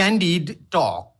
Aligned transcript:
Candid 0.00 0.70
Talk. 0.70 1.19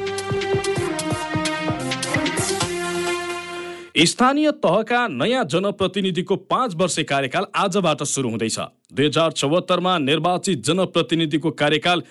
स्थानीय 3.97 4.51
तहका 4.63 5.07
नयाँ 5.09 5.43
जनप्रतिनिधिको 5.45 6.35
पाँच 6.47 6.75
वर्षे 6.75 7.03
कार्यकाल 7.03 7.45
आजबाट 7.55 8.03
सुरु 8.03 8.29
हुँदैछ। 8.29 8.59
दुई 8.93 9.05
हजार 9.05 9.31
चौहत्तरमा 9.33 9.97
निर्वाचित 9.99 10.63
जनप्रतिनिधिको 10.65 11.51
कार्यकाल 11.53 12.03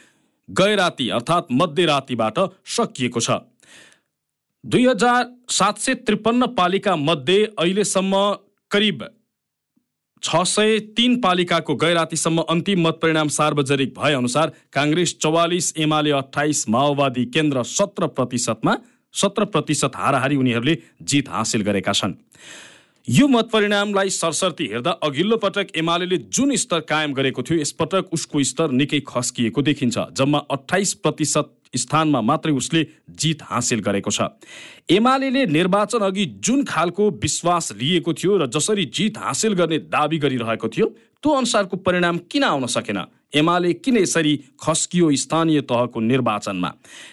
गैराती 0.49 1.09
अर्थात् 1.11 1.53
मध्यरातीबाट 1.53 2.39
सकिएको 2.69 3.21
छ। 3.21 3.39
दुई 4.65 4.87
हजार 4.87 5.25
सात 5.51 5.79
सय 5.79 5.95
त्रिपन्न 6.05 6.47
पालिका 6.55 6.97
मध्ये 6.99 7.45
अहिलेसम्म 7.59 8.23
करिब 8.71 9.09
छ 10.23 10.43
सय 10.47 10.79
तिन 10.97 11.21
पालिकाको 11.21 11.75
गैरातीसम्म 11.77 12.43
अन्तिम 12.51 12.87
मत 12.89 12.99
परिणाम 13.03 13.29
सार्वजनिक 13.33 13.95
भए 13.99 14.13
अनुसार 14.15 14.53
काङ्ग्रेस 14.73 15.17
चौवालिस 15.23 15.73
एमाले 15.79 16.11
अठाइस 16.13 16.69
माओवादी 16.69 17.25
केन्द्र 17.27 17.63
सत्र 17.71 18.07
प्रतिशतमा 18.13 18.77
सत्र 19.15 19.45
प्रतिशत 19.45 19.93
हाराहारी 19.97 20.37
उनीहरूले 20.37 20.77
जित 21.03 21.29
हासिल 21.29 21.63
गरेका 21.63 21.93
छन्। 21.93 22.15
यो 23.09 23.27
मत 23.29 23.49
परिणामलाई 23.53 24.11
सरसर्ती 24.11 24.67
हेर्दा 24.67 24.91
अघिल्लो 25.03 25.37
पटक 25.37 25.77
एमाले 25.77 26.17
जुन 26.31 26.55
स्तर 26.57 26.81
कायम 26.81 27.13
गरेको 27.13 27.43
थियो 27.43 27.59
यसपटक 27.61 28.13
उसको 28.13 28.43
स्तर 28.43 28.71
निकै 28.71 29.01
खस्किएको 29.09 29.63
देखिन्छ 29.63 29.99
जम्मा 30.13 30.39
अठाइस 30.51 30.95
प्रतिशत 30.95 31.57
स्थानमा 31.77 32.21
मात्रै 32.21 32.53
उसले 32.53 32.87
जित 33.11 33.43
हासिल 33.43 33.81
गरेको 33.81 34.11
छ। 34.11 34.29
एमाले 34.91 35.47
निर्वाचन 35.47 36.03
अघि 36.03 36.25
जुन 36.43 36.65
खालको 36.65 37.11
विश्वास 37.23 37.73
लिएको 37.73 38.13
थियो 38.13 38.37
र 38.37 38.47
जसरी 38.47 38.85
जित 38.85 39.19
हासिल 39.19 39.53
गर्ने 39.55 39.79
दावी 39.89 40.19
गरिरहेको 40.19 40.69
थियो 40.69 40.87
त्यो 41.23 41.31
अनुसारको 41.33 41.77
परिणाम 41.79 42.19
किन 42.31 42.45
आउन 42.45 42.67
सकेन? 42.67 42.99
एमाले 43.35 43.73
किन 43.75 43.97
यसरी 43.97 44.37
खस्कियो 44.61 45.11
स्थानीय 45.17 45.61
तहको 45.63 46.01
निर्वाचनमा? 46.01 46.71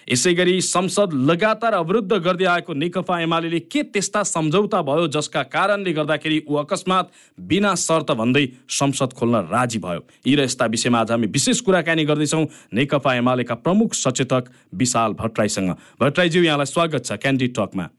यसै 0.09 0.33
गरी 0.33 0.61
संसद 0.61 1.13
लगातार 1.29 1.73
अवरुद्ध 1.73 2.13
गर्दै 2.13 2.45
आएको 2.45 2.73
नेकपा 2.73 3.19
एमाले 3.21 3.59
के 3.59 3.83
त्यस्ता 3.83 4.23
सम्झौता 4.23 4.81
भयो 4.81 5.07
जसका 5.07 5.43
कारणले 5.45 5.93
गर्दाखेरि 5.93 6.41
ऊ 6.49 6.55
अकस्मात 6.55 7.11
बिना 7.39 7.75
शर्त 7.75 8.11
भन्दै 8.11 8.45
संसद 8.69 9.13
खोल्न 9.13 9.35
राजी 9.53 9.79
भयो? 9.79 10.01
यी 10.27 10.35
र 10.35 10.43
यस्ता 10.43 10.65
विषयमा 10.65 10.99
आज 10.99 11.11
हामी 11.11 11.27
विशेष 11.27 11.61
कुराकानी 11.61 12.05
गर्दैछौँ 12.05 12.45
नेकपा 12.73 13.15
एमालेका 13.15 13.55
प्रमुख 13.61 13.93
सचेतक 13.93 14.49
विशाल 14.73 15.13
भट्टराईसँग। 15.13 15.69
भट्टराईज्यू 16.01 16.43
यहाँलाई 16.43 16.65
स्वागत 16.65 17.05
छ 17.05 17.21
क्यान्डी 17.21 17.47
टकमा। 17.53 17.89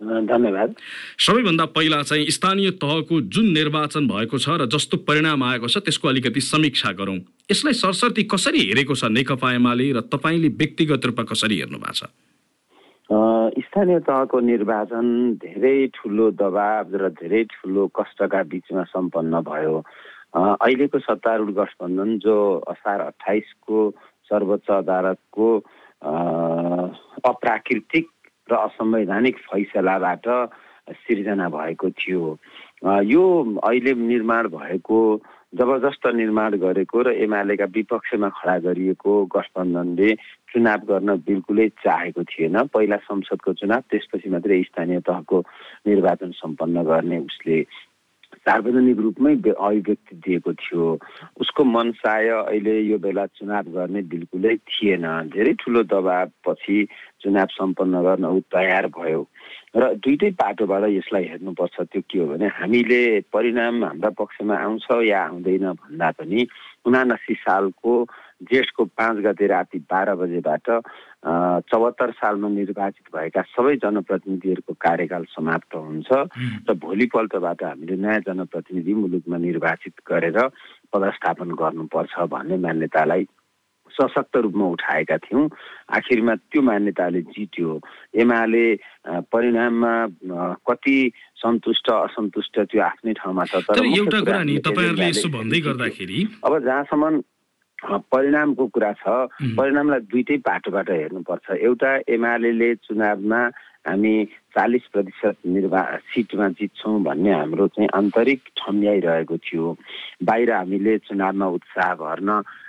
धन्यवाद। 0.00 0.74
सबैभन्दा 1.18 1.64
पहिला 1.74 2.02
चाहिँ 2.02 2.30
स्थानीय 2.30 2.70
तहको 2.78 3.20
जुन 3.34 3.46
निर्वाचन 3.52 4.06
भएको 4.06 4.38
छ 4.38 4.48
र 4.62 4.66
जस्तो 4.70 4.96
परिणाम 5.02 5.42
आएको 5.42 5.66
छ 5.66 5.82
त्यसको 5.82 6.08
अलिकति 6.08 6.40
समीक्षा 6.40 6.92
गरौँ। 6.94 7.18
यसलाई 7.50 7.74
सरसर्ती 7.74 8.22
कसरी 8.30 8.60
हेरेको 8.68 8.94
छ 8.94 9.10
नेकपा 9.10 9.52
एमाले 9.58 9.90
र 9.98 10.00
तपाईँले 10.06 10.48
व्यक्तिगत 10.54 11.02
रूपमा 11.02 11.24
कसरी 11.26 11.56
हेर्नु 11.58 11.78
भएको 11.82 11.98
छ? 11.98 12.06
स्थानीय 13.58 13.98
तहको 14.06 14.38
निर्वाचन 14.38 15.06
धेरै 15.42 15.78
ठुलो 15.96 16.30
दबाव 16.30 16.94
र 16.94 17.08
धेरै 17.18 17.42
ठुलो 17.50 17.86
कष्टका 17.90 18.42
बिचमा 18.54 18.82
सम्पन्न 18.94 19.40
भयो। 19.42 19.82
अहिलेको 20.36 20.98
सत्तारूढ 21.00 21.50
गठबन्धन 21.58 22.10
जो 22.22 22.36
असार 22.70 23.00
अठाइसको 23.00 23.78
सर्वोच्च 24.30 24.68
अदालतको 24.70 25.48
अप्राकृतिक 27.24 28.06
र 28.50 28.54
असंवैधानिक 28.56 29.36
फैसलाबाट 29.48 30.26
सिर्जना 30.88 31.48
भएको 31.48 31.90
थियो। 31.90 32.38
यो 33.04 33.24
अहिले 33.60 33.92
निर्माण 33.94 34.48
भएको 34.48 34.98
जबरजस्त 35.54 36.06
निर्माण 36.14 36.56
गरेको 36.60 37.02
र 37.02 37.12
एमालेका 37.24 37.64
विपक्षमा 37.76 38.28
खडा 38.28 38.56
गरिएको 38.66 39.12
गठबन्धनले 39.32 40.10
चुनाव 40.52 40.80
गर्न 40.88 41.16
बिल्कुलै 41.28 41.68
चाहेको 41.84 42.22
थिएन। 42.24 42.56
पहिला 42.72 42.96
संसदको 43.08 43.52
चुनाव 43.60 43.80
त्यसपछि 43.90 44.28
मात्रै 44.30 44.62
स्थानीय 44.62 45.00
तहको 45.08 45.38
निर्वाचन 45.88 46.30
सम्पन्न 46.40 46.82
गर्ने 46.84 47.18
उसले 47.18 47.58
सार्वजनिक 48.48 48.98
रूपमै 48.98 49.34
अभिव्यक्ति 49.36 50.16
दिएको 50.16 50.52
थियो। 50.52 50.84
उसको 51.40 51.64
मनसाय 51.64 52.28
अहिले 52.28 52.80
यो 52.80 52.98
बेला 52.98 53.26
चुनाव 53.36 53.64
गर्ने 53.76 54.02
बिल्कुलै 54.08 54.56
थिएन। 54.56 55.04
धेरै 55.36 55.52
ठुलो 55.60 55.82
दबावपछि 55.92 56.78
चुनाव 57.20 57.48
सम्पन्न 57.52 58.02
गर्न 58.02 58.24
ऊ 58.24 58.40
तयार 58.48 58.86
भयो। 58.96 59.20
र 59.76 59.94
दुइटै 60.00 60.30
पाटोबाट 60.40 60.84
यसलाई 60.88 61.24
हेर्नुपर्छ 61.28 61.76
त्यो 61.92 62.02
के 62.08 62.18
हो 62.18 62.26
भने 62.26 62.46
हामीले 62.48 63.20
परिणाम 63.28 63.84
हाम्रा 63.84 64.10
पक्षमा 64.16 64.54
आउँछ 64.56 64.86
या 65.04 65.20
आउँदैन 65.28 65.66
भन्दा 65.76 66.08
पनि 66.16 66.46
उनासी 66.88 67.34
सालको 67.44 67.92
जेठको 68.48 68.84
पाँच 68.96 69.16
गते 69.26 69.46
राति 69.46 69.78
बाह्र 69.90 70.14
बजेबाट 70.14 70.66
चौहत्तर 71.18 72.10
सालमा 72.14 72.48
निर्वाचित 72.48 73.06
भएका 73.14 73.42
सबै 73.54 73.74
जनप्रतिनिधिहरूको 73.82 74.72
कार्यकाल 74.78 75.24
समाप्त 75.34 75.74
हुन्छ 75.74 76.10
र 76.68 76.74
भोलिपल्टबाट 76.78 77.62
हामीले 77.64 77.96
नयाँ 77.96 78.20
जनप्रतिनिधि 78.28 78.94
मुलुकमा 78.94 79.38
निर्वाचित 79.42 79.94
गरेर 80.06 80.38
पदस्थापन 80.94 81.50
गर्नुपर्छ 81.58 82.14
भन्ने 82.30 82.56
मान्यतालाई 82.62 83.26
सशक्त 83.90 84.36
रूपमा 84.36 84.66
उठाएका 84.78 85.16
थियौँ। 85.18 85.48
आखिरमा 85.90 86.34
त्यो 86.54 86.62
मान्यताले 86.62 87.20
जित्यो। 87.34 87.80
एमाले 88.14 88.66
परिणाममा 89.32 89.92
कति 90.62 90.98
सन्तुष्ट 91.34 91.90
असन्तुष्ट 91.90 92.54
त्यो 92.70 92.82
आफ्नै 92.82 93.12
ठाउँमा 93.18 93.44
छ 93.50 93.66
तर 93.66 93.82
एउटा 93.82 94.20
कुरा 94.22 94.42
नि 94.44 94.58
तपाईँहरूले 94.62 95.08
यसो 95.08 95.28
भन्दै 95.34 95.60
गर्दाखेरि 95.66 96.20
अब 96.46 96.58
जहाँसम्म 96.62 97.10
परिणामको 97.84 98.66
कुरा 98.66 98.92
छ। 98.92 99.04
परिणामलाई 99.58 100.00
दुइटै 100.10 100.36
पाटोबाट 100.42 100.90
हेर्नुपर्छ। 100.90 101.46
एउटा 101.62 101.90
एमाले 102.08 102.74
चुनावमा 102.74 103.40
हामी 103.88 104.14
चालिस 104.54 104.84
प्रतिशत 104.92 105.36
निर्वा 105.46 105.82
सिटमा 106.12 106.48
जित्छौँ 106.58 107.02
भन्ने 107.02 107.32
हाम्रो 107.32 107.66
चाहिँ 107.68 107.88
आन्तरिक 107.94 108.40
ठम्याइरहेको 108.58 109.36
थियो। 109.36 109.66
बाहिर 110.22 110.50
हामीले 110.52 110.98
चुनावमा 111.06 111.46
उत्साह 111.46 111.94
भर्न 111.94 112.28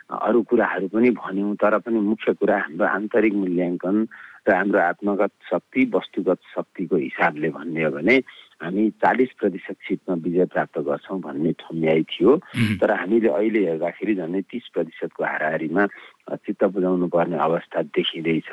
अरू 0.09 0.42
कुराहरू 0.50 0.88
पनि 0.94 1.09
भन्यौँ 1.18 1.56
तर 1.62 1.78
पनि 1.84 2.00
मुख्य 2.00 2.34
कुरा 2.40 2.58
हाम्रो 2.58 2.86
आन्तरिक 2.86 3.34
मूल्याङ्कन 3.34 3.98
र 4.48 4.53
हाम्रो 4.53 4.80
आत्मगत 4.80 5.31
शक्ति 5.52 5.81
वस्तुगत 5.96 6.40
शक्तिको 6.56 6.96
हिसाबले 6.96 7.50
भन्ने 7.50 7.84
हो 7.84 7.92
भने 7.92 8.16
हामी 8.62 8.90
चालिस 9.00 9.31
प्रतिशत 9.40 9.78
सिटमा 9.88 10.16
विजय 10.20 10.46
प्राप्त 10.52 10.80
गर्छौँ 10.84 11.20
भन्ने 11.22 11.52
ठम्याइ 11.59 12.03
थियो। 12.12 12.36
तर 12.80 12.92
हामीले 12.92 13.30
अहिले 13.30 13.59
हेर्दाखेरि 13.66 14.16
झन्डै 14.16 14.42
तिस 14.52 14.68
प्रतिशतको 14.75 15.24
हाराहारीमा 15.24 15.84
चित्त 16.46 16.64
बुझाउनु 16.75 17.08
पर्ने 17.08 17.38
अवस्था 17.40 17.81
देखिँदैछ। 17.96 18.52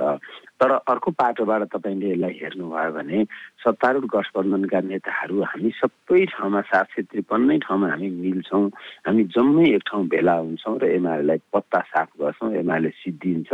तर 0.57 0.71
अर्को 0.89 1.11
पाटोबाट 1.11 1.63
तपाईँले 1.75 2.07
यसलाई 2.11 2.35
हेर्नुभयो 2.41 2.93
भने 2.97 3.19
सत्तारूढ 3.61 4.07
गठबन्धनका 4.15 4.81
नेताहरू 4.81 5.43
हामी 5.43 5.71
सबै 5.77 6.25
ठाउँमा 6.33 6.61
सात 6.71 6.87
सय 6.95 7.03
त्रिपन्नै 7.11 7.59
ठाउँमा 7.67 7.87
हामी 7.93 8.09
मिल्छौँ। 8.23 8.65
हामी 9.05 9.23
जम्मै 9.35 9.67
एक 9.77 9.83
ठाउँ 9.91 10.07
भेला 10.09 10.35
हुन्छौँ 10.41 10.79
र 10.81 10.85
एमालेलाई 10.97 11.39
पत्ता 11.53 11.81
साफ 11.93 12.09
गर्छौँ 12.17 12.55
एमाले 12.63 12.91
सिद्धिन्छ 13.03 13.51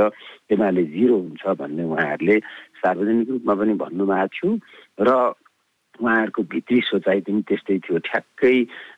एमाले 0.53 0.83
जिरो 0.95 1.17
हुन्छ 1.17 1.43
भन्ने 1.59 1.85
उहाँहरूले 1.91 2.39
सार्वजनिक 2.79 3.29
रूपमा 3.31 3.55
पनि 3.59 3.75
भन्नुभएको 3.83 4.29
थियो। 4.31 4.51
र 5.03 5.11
उहाँहरूको 6.03 6.43
भित्री 6.43 6.81
सोचाइ 6.81 7.21
पनि 7.21 7.43
त्यस्तै 7.49 7.79
थियो। 7.79 7.99
ठ्याक्कै 7.99 8.57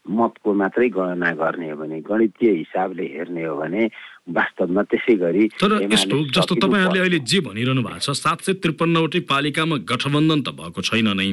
मतको 0.08 0.52
मात्रै 0.54 0.88
गणना 0.88 1.30
गर्ने 1.36 1.70
हो 1.70 1.76
भने 1.76 2.00
गणितीय 2.00 2.50
हिसाबले 2.50 3.04
हेर्ने 3.04 3.44
हो 3.44 3.54
भने 3.56 3.84
वास्तवमा 4.28 4.82
त्यसै 4.88 5.14
गरी 5.20 5.46
तर 5.60 5.72
यस्तो 5.92 6.16
जस्तो 6.32 6.54
तपाईँहरूले 6.56 7.00
अहिले 7.00 7.18
जे 7.28 7.40
भनिरहनु 7.44 7.82
भएको 7.84 8.00
छ 8.00 8.16
सात 8.16 8.40
सय 8.40 8.52
त्रिपन्नवटै 8.64 9.20
पालिकामा 9.28 9.76
गठबन्धन 9.84 10.40
त 10.40 10.48
भएको 10.56 10.80
छैन 10.80 11.08
नै। 11.12 11.28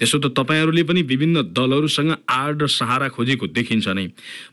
त्यसो 0.00 0.18
त 0.24 0.32
तपाईँहरूले 0.32 0.82
पनि 0.88 1.02
विभिन्न 1.04 1.42
दलहरूसँग 1.52 2.12
आड 2.24 2.62
र 2.62 2.66
सहारा 2.66 3.08
खोजेको 3.12 3.46
देखिन्छ 3.52 3.88
नै। 3.92 4.06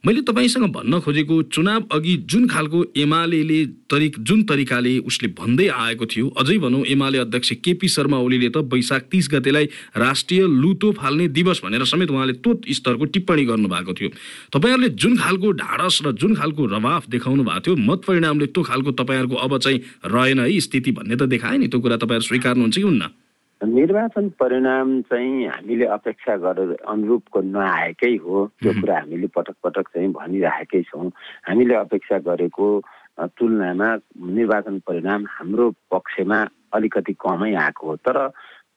मैले 0.04 0.22
तपाईँसँग 0.28 0.68
भन्न 0.68 1.00
खोजेको 1.00 1.36
चुनाव 1.48 1.88
अघि 1.96 2.16
जुन 2.28 2.48
खालको 2.52 2.84
एमाले 2.98 3.40
तरिक 3.88 4.20
जुन 4.20 4.44
तरिकाले 4.44 4.94
उसले 5.08 5.32
भन्दै 5.40 5.68
आएको 5.72 6.06
थियो 6.12 6.28
अझै 6.36 6.58
भनौँ 6.60 6.84
एमाले 6.92 7.18
अध्यक्ष 7.24 7.52
केपी 7.64 7.88
शर्मा 7.88 8.18
ओलीले 8.20 8.50
त 8.52 8.68
वैशाख 8.68 9.08
तिस 9.08 9.32
गतेलाई 9.32 9.66
राष्ट्रिय 9.96 10.44
लुतो 10.60 10.92
फाल्ने 11.00 11.28
दिवस 11.32 11.64
भनेर 11.64 11.88
समेत 11.88 12.12
उहाँले 12.12 12.34
त्यो 12.44 12.52
स्तरको 12.68 13.06
टिप्पणी 13.16 13.46
गर्नुभएको 13.48 13.94
थियो। 13.96 14.10
तपाईँहरूले 14.52 14.90
जुन 14.92 15.18
खालको 15.24 15.52
ढाडस 15.64 16.04
र 16.04 16.12
जुन 16.20 16.36
खालको 16.36 16.66
रवाफ 16.76 17.08
देखाउनु 17.08 17.44
भएको 17.48 17.64
थियो 17.64 17.76
मत 17.78 18.02
परिणामले 18.08 18.46
त्यो 18.50 18.64
खालको 18.64 18.92
तपाईँहरूको 18.98 19.36
अब 19.36 19.58
चाहिँ 19.58 19.80
रहेन 20.10 20.40
है 20.40 20.60
स्थिति 20.60 20.92
भन्ने 20.92 21.16
त 21.16 21.30
देखायो 21.30 21.58
नि 21.58 21.68
त्यो 21.68 21.80
कुरा 21.80 21.98
तपाईँहरू 22.02 22.28
स्वीकार्नुहुन्छ 22.28 22.78
कि 22.78 22.82
हुन्न? 22.82 23.04
निर्वाचन 23.62 24.28
परिणाम 24.38 25.02
चाहिँ 25.10 25.46
हामीले 25.48 25.86
अपेक्षा 25.86 26.36
गरेर 26.38 26.78
अनुरूपको 26.78 27.42
नआएकै 27.42 28.16
हो 28.22 28.46
त्यो 28.62 28.72
कुरा 28.82 28.96
हामीले 28.98 29.28
पटक 29.34 29.56
पटक 29.64 29.86
चाहिँ 29.94 30.12
भनिराखेकै 30.14 30.82
छौँ। 30.90 31.10
हामीले 31.50 31.76
अपेक्षा 31.76 32.18
गरेको 32.22 32.68
तुलनामा 33.18 33.90
निर्वाचन 34.30 34.78
परिणाम 34.86 35.26
हाम्रो 35.26 35.66
पक्षमा 35.90 36.40
अलिकति 36.74 37.14
कमै 37.18 37.54
आएको 37.58 37.88
हो। 37.88 37.96
तर 38.06 38.18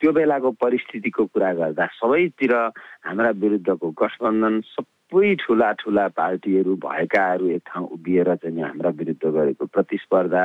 त्यो 0.00 0.12
बेलाको 0.16 0.50
परिस्थितिको 0.56 1.24
कुरा 1.28 1.52
गर्दा 1.60 1.86
सबैतिर 2.00 2.54
हाम्रा 3.04 3.30
विरुद्धको 3.36 3.86
गठबन्धन 4.00 4.60
सबै 4.64 4.99
ठुला 5.10 5.70
ठुला 5.78 6.06
पार्टीहरू 6.16 6.74
भएकाहरू 6.84 7.48
एक 7.50 7.62
ठाउँ 7.66 7.88
उभिएर 7.92 8.34
चाहिँ 8.34 8.62
हाम्रा 8.62 8.90
विरुद्ध 8.90 9.26
गरेको 9.26 9.66
प्रतिस्पर्धा 9.66 10.44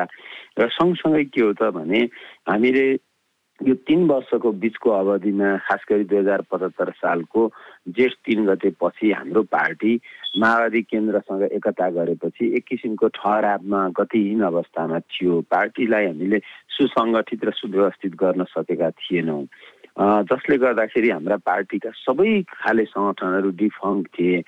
र 0.60 0.68
सँगसँगै 0.70 1.24
के 1.34 1.42
हो 1.42 1.54
त 1.54 1.70
भने 1.74 2.02
हामीले 2.50 2.86
यो 3.62 3.74
तिन 3.88 4.04
वर्षको 4.10 4.52
बिचको 4.52 4.90
अवधिमा 4.92 5.50
खास 5.64 5.86
गरी 5.90 6.04
दुई 6.04 6.18
हजार 6.18 6.42
पचहत्तर 6.52 6.90
सालको 6.92 7.42
जेठ 7.88 8.14
तिन 8.26 8.46
गते 8.46 8.70
पछि 8.82 9.12
हाम्रो 9.12 9.42
पार्टी 9.48 9.94
माओवादी 10.44 10.82
केन्द्रसँग 10.92 11.44
एकता 11.56 11.90
गरेपछि 11.96 12.46
एक 12.58 12.64
किसिमको 12.68 13.08
ठहरावमा 13.16 13.82
गतिहीन 13.96 14.42
अवस्थामा 14.44 15.00
थियो। 15.00 15.40
पार्टीलाई 15.48 16.06
हामीले 16.06 16.40
सुसङ्गठित 16.76 17.46
र 17.46 17.52
सुव्यवस्थित 17.56 18.16
गर्न 18.20 18.44
सकेका 18.44 18.90
थिएनौँ। 19.00 19.44
जसले 19.98 20.58
गर्दाखेरि 20.58 21.10
हाम्रा 21.10 21.38
पार्टीका 21.46 21.90
सबै 21.96 22.42
खाले 22.52 22.86
सङ्गठनहरू 22.86 23.50
डिफङ्क 23.56 24.08
थिए। 24.20 24.44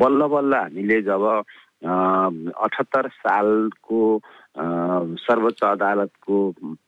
बल्ल 0.00 0.26
बल्ल 0.32 0.54
हामीले 0.54 1.00
जब 1.02 1.22
अठहत्तर 1.84 3.08
सालको 3.20 4.00
सर्वोच्च 5.20 5.62
अदालतको 5.62 6.36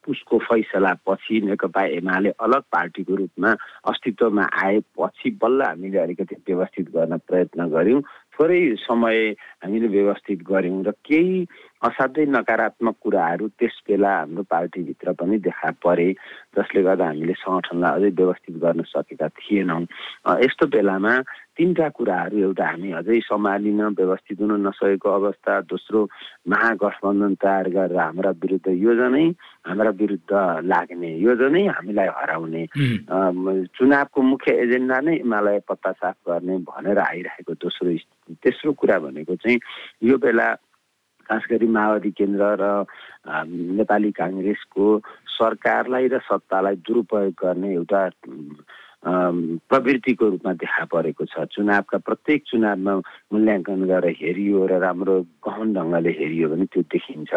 उसको 0.09 0.39
फैसला 0.41 0.93
पछि 1.05 1.41
नेकपा 1.45 1.83
एमाले 2.01 2.31
अलग 2.41 2.63
पार्टीको 2.73 3.15
रूपमा 3.15 3.51
अस्तित्वमा 3.93 4.45
आएपछि 4.65 5.31
बल्ल 5.43 5.63
हामीले 5.63 5.99
अलिकति 5.99 6.37
व्यवस्थित 6.49 6.89
गर्न 6.97 7.17
प्रयत्न 7.29 7.69
गऱ्यौँ। 7.69 8.01
थोरै 8.33 8.61
समय 8.81 9.19
हामीले 9.65 9.89
व्यवस्थित 9.89 10.43
गऱ्यौँ 10.49 10.83
र 10.85 10.91
केही 11.05 11.45
असाध्यै 11.87 12.25
नकारात्मक 12.27 12.95
कुराहरू 13.03 13.47
त्यस 13.59 13.77
बेला 13.89 14.11
हाम्रो 14.19 14.43
पार्टीभित्र 14.51 15.13
पनि 15.19 15.37
देखा 15.47 15.71
परे 15.85 16.11
जसले 16.59 16.83
गर्दा 16.83 17.07
हामीले 17.07 17.35
सङ्गठनलाई 17.39 17.93
अझै 17.95 18.11
व्यवस्थित 18.19 18.57
गर्न 18.65 18.83
सकेका 18.91 19.29
थिएनौँ। 19.39 19.83
यस्तो 20.43 20.67
बेलामा 20.75 21.15
तिनवटा 21.59 21.89
कुराहरू 21.99 22.37
एउटा 22.39 22.67
हामी 22.67 22.91
अझै 22.99 23.19
सम्हालिन 23.31 23.81
व्यवस्थित 23.99 24.41
हुन 24.41 24.53
नसकेको 24.67 25.09
अवस्था 25.11 25.61
दोस्रो 25.71 26.01
महागठबन्धन 26.51 27.35
तयार 27.43 27.69
गरेर 27.77 27.99
हाम्रा 27.99 28.31
विरुद्ध 28.43 28.69
योजनै 28.75 29.27
हाम्रा 29.67 29.91
विरुद्ध 30.03 30.33
लाग्ने 30.73 31.11
योजनै 31.19 31.67
हामीलाई 31.67 32.09
हराउने। 32.19 32.63
चुनावको 33.75 34.23
मुख्य 34.23 34.53
एजेन्डा 34.67 34.99
नै 35.07 35.15
हिमालय 35.23 35.59
पत्ता 35.69 35.93
साफ 35.99 36.17
गर्ने 36.29 36.59
भनेर 36.71 36.99
आइरहेको 36.99 37.53
दोस्रो 37.55 37.91
तेस्रो 38.43 38.73
कुरा 38.79 38.99
भनेको 38.99 39.35
चाहिँ 39.43 39.59
यो 40.11 40.17
बेला 40.19 40.49
खास 41.29 41.47
गरी 41.51 41.67
माओवादी 41.69 42.11
केन्द्र 42.11 42.45
र 42.61 42.67
नेपाली 43.79 44.11
काङ्ग्रेसको 44.11 44.87
सरकारलाई 45.37 46.09
र 46.09 46.19
सत्तालाई 46.25 46.77
दुरुपयोग 46.89 47.35
गर्ने 47.37 47.73
एउटा 47.75 48.03
प्रवृत्तिको 49.05 50.25
रूपमा 50.29 50.53
देखा 50.59 50.85
परेको 50.91 51.25
छ। 51.25 51.47
चुनावका 51.55 51.99
प्रत्येक 52.03 52.43
चुनावमा 52.51 52.93
मूल्याङ्कन 53.33 53.81
गरेर 53.87 54.15
हेरियो 54.21 54.67
र 54.67 54.73
राम्रो 54.83 55.15
गहन 55.39 55.69
ढङ्गले 55.75 56.11
हेरियो 56.19 56.49
भने 56.51 56.67
त्यो 56.67 56.83
देखिन्छ। 56.83 57.33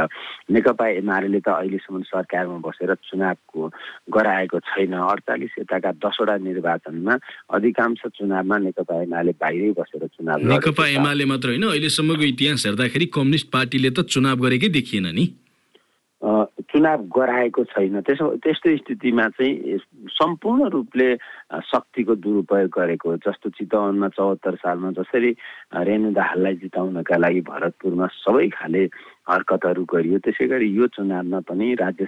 नेकपा 0.49 0.85
एमाले 1.01 1.39
त 1.39 1.47
अहिलेसम्म 1.53 2.01
सरकारमा 2.09 2.57
बसेर 2.65 2.93
चुनावको 2.97 3.61
गराएको 4.09 4.57
छैन। 4.59 4.93
अडचालिस 4.93 5.53
यताका 5.59 5.91
दसवटा 6.01 6.35
निर्वाचनमा 6.49 7.13
अधिकांश 7.53 8.01
चुनावमा 8.17 8.57
नेकपा 8.57 9.01
एमाले 9.05 9.31
बाहिरै 9.37 9.71
बसेर 9.77 10.07
चुनाव 10.17 10.49
नेकपा 10.49 10.87
एमाले 10.97 11.25
मात्र 11.29 11.47
होइन 11.53 11.65
अहिलेसम्मको 11.69 12.25
इतिहास 12.33 12.65
हेर्दाखेरि 12.65 13.05
कम्युनिस्ट 13.13 13.47
पार्टीले 13.53 13.89
त 13.93 14.09
चुनाव 14.09 14.35
गरेकै 14.49 14.69
देखिएन 14.73 15.07
नि। 15.13 15.25
चुनाव 16.23 17.01
गराएको 17.17 17.63
छैन। 17.63 18.01
त्यसो 18.01 18.35
त्यस्तो 18.45 18.77
स्थितिमा 18.77 19.27
चाहिँ 19.29 19.77
सम्पूर्ण 20.05 20.69
रूपले 20.69 21.09
शक्तिको 21.65 22.15
दुरुपयोग 22.15 22.69
गरेको 22.69 23.15
जस्तो 23.25 23.49
चितवनमा 23.49 24.07
चौहत्तर 24.07 24.55
सालमा 24.61 24.91
जसरी 25.01 25.31
रेणु 25.73 26.11
दाहाललाई 26.13 26.55
जिताउनका 26.61 27.17
लागि 27.17 27.41
भरतपुरमा 27.41 28.07
सबै 28.21 28.47
खाले 28.53 28.83
हरकतहरू 29.29 29.83
गरियो 29.89 30.17
त्यसै 30.21 30.45
गरी 30.47 30.67
यो 30.77 30.87
चुनावमा 30.93 31.39
पनि 31.49 31.73
राज्य 31.73 32.05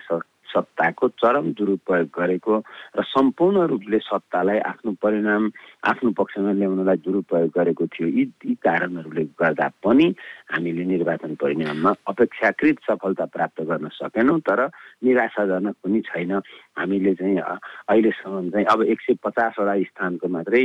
सत्ताको 0.54 1.08
चरम 1.20 1.52
दुरुपयोग 1.58 2.08
गरेको 2.14 2.54
र 2.98 3.04
सम्पूर्ण 3.10 3.66
रूपले 3.74 4.00
सत्तालाई 4.06 4.60
आफ्नो 4.72 4.92
परिणाम 5.02 5.50
आफ्नो 5.90 6.10
पक्षमा 6.18 6.52
ल्याउनलाई 6.54 6.98
दुरुपयोग 7.06 7.50
गरेको 7.58 7.86
थियो। 7.94 8.08
यी 8.08 8.24
यी 8.46 8.54
कारणहरूले 8.62 9.24
गर्दा 9.42 9.68
पनि 9.84 10.08
हामीले 10.54 10.84
निर्वाचन 10.94 11.34
परिणाममा 11.42 11.92
अपेक्षाकृत 12.14 12.78
सफलता 12.88 13.26
प्राप्त 13.36 13.62
गर्न 13.70 13.88
सकेनौँ 13.98 14.40
तर 14.48 14.60
निराशाजनक 15.04 15.76
पनि 15.84 16.00
छैन। 16.08 16.32
हामीले 16.78 17.14
चाहिँ 17.20 17.38
अहिलेसम्म 17.38 18.50
चाहिँ 18.50 18.66
अब 18.74 18.84
एक 18.94 19.00
सय 19.02 19.14
पचासवटा 19.24 19.76
स्थानको 19.90 20.28
मात्रै 20.28 20.64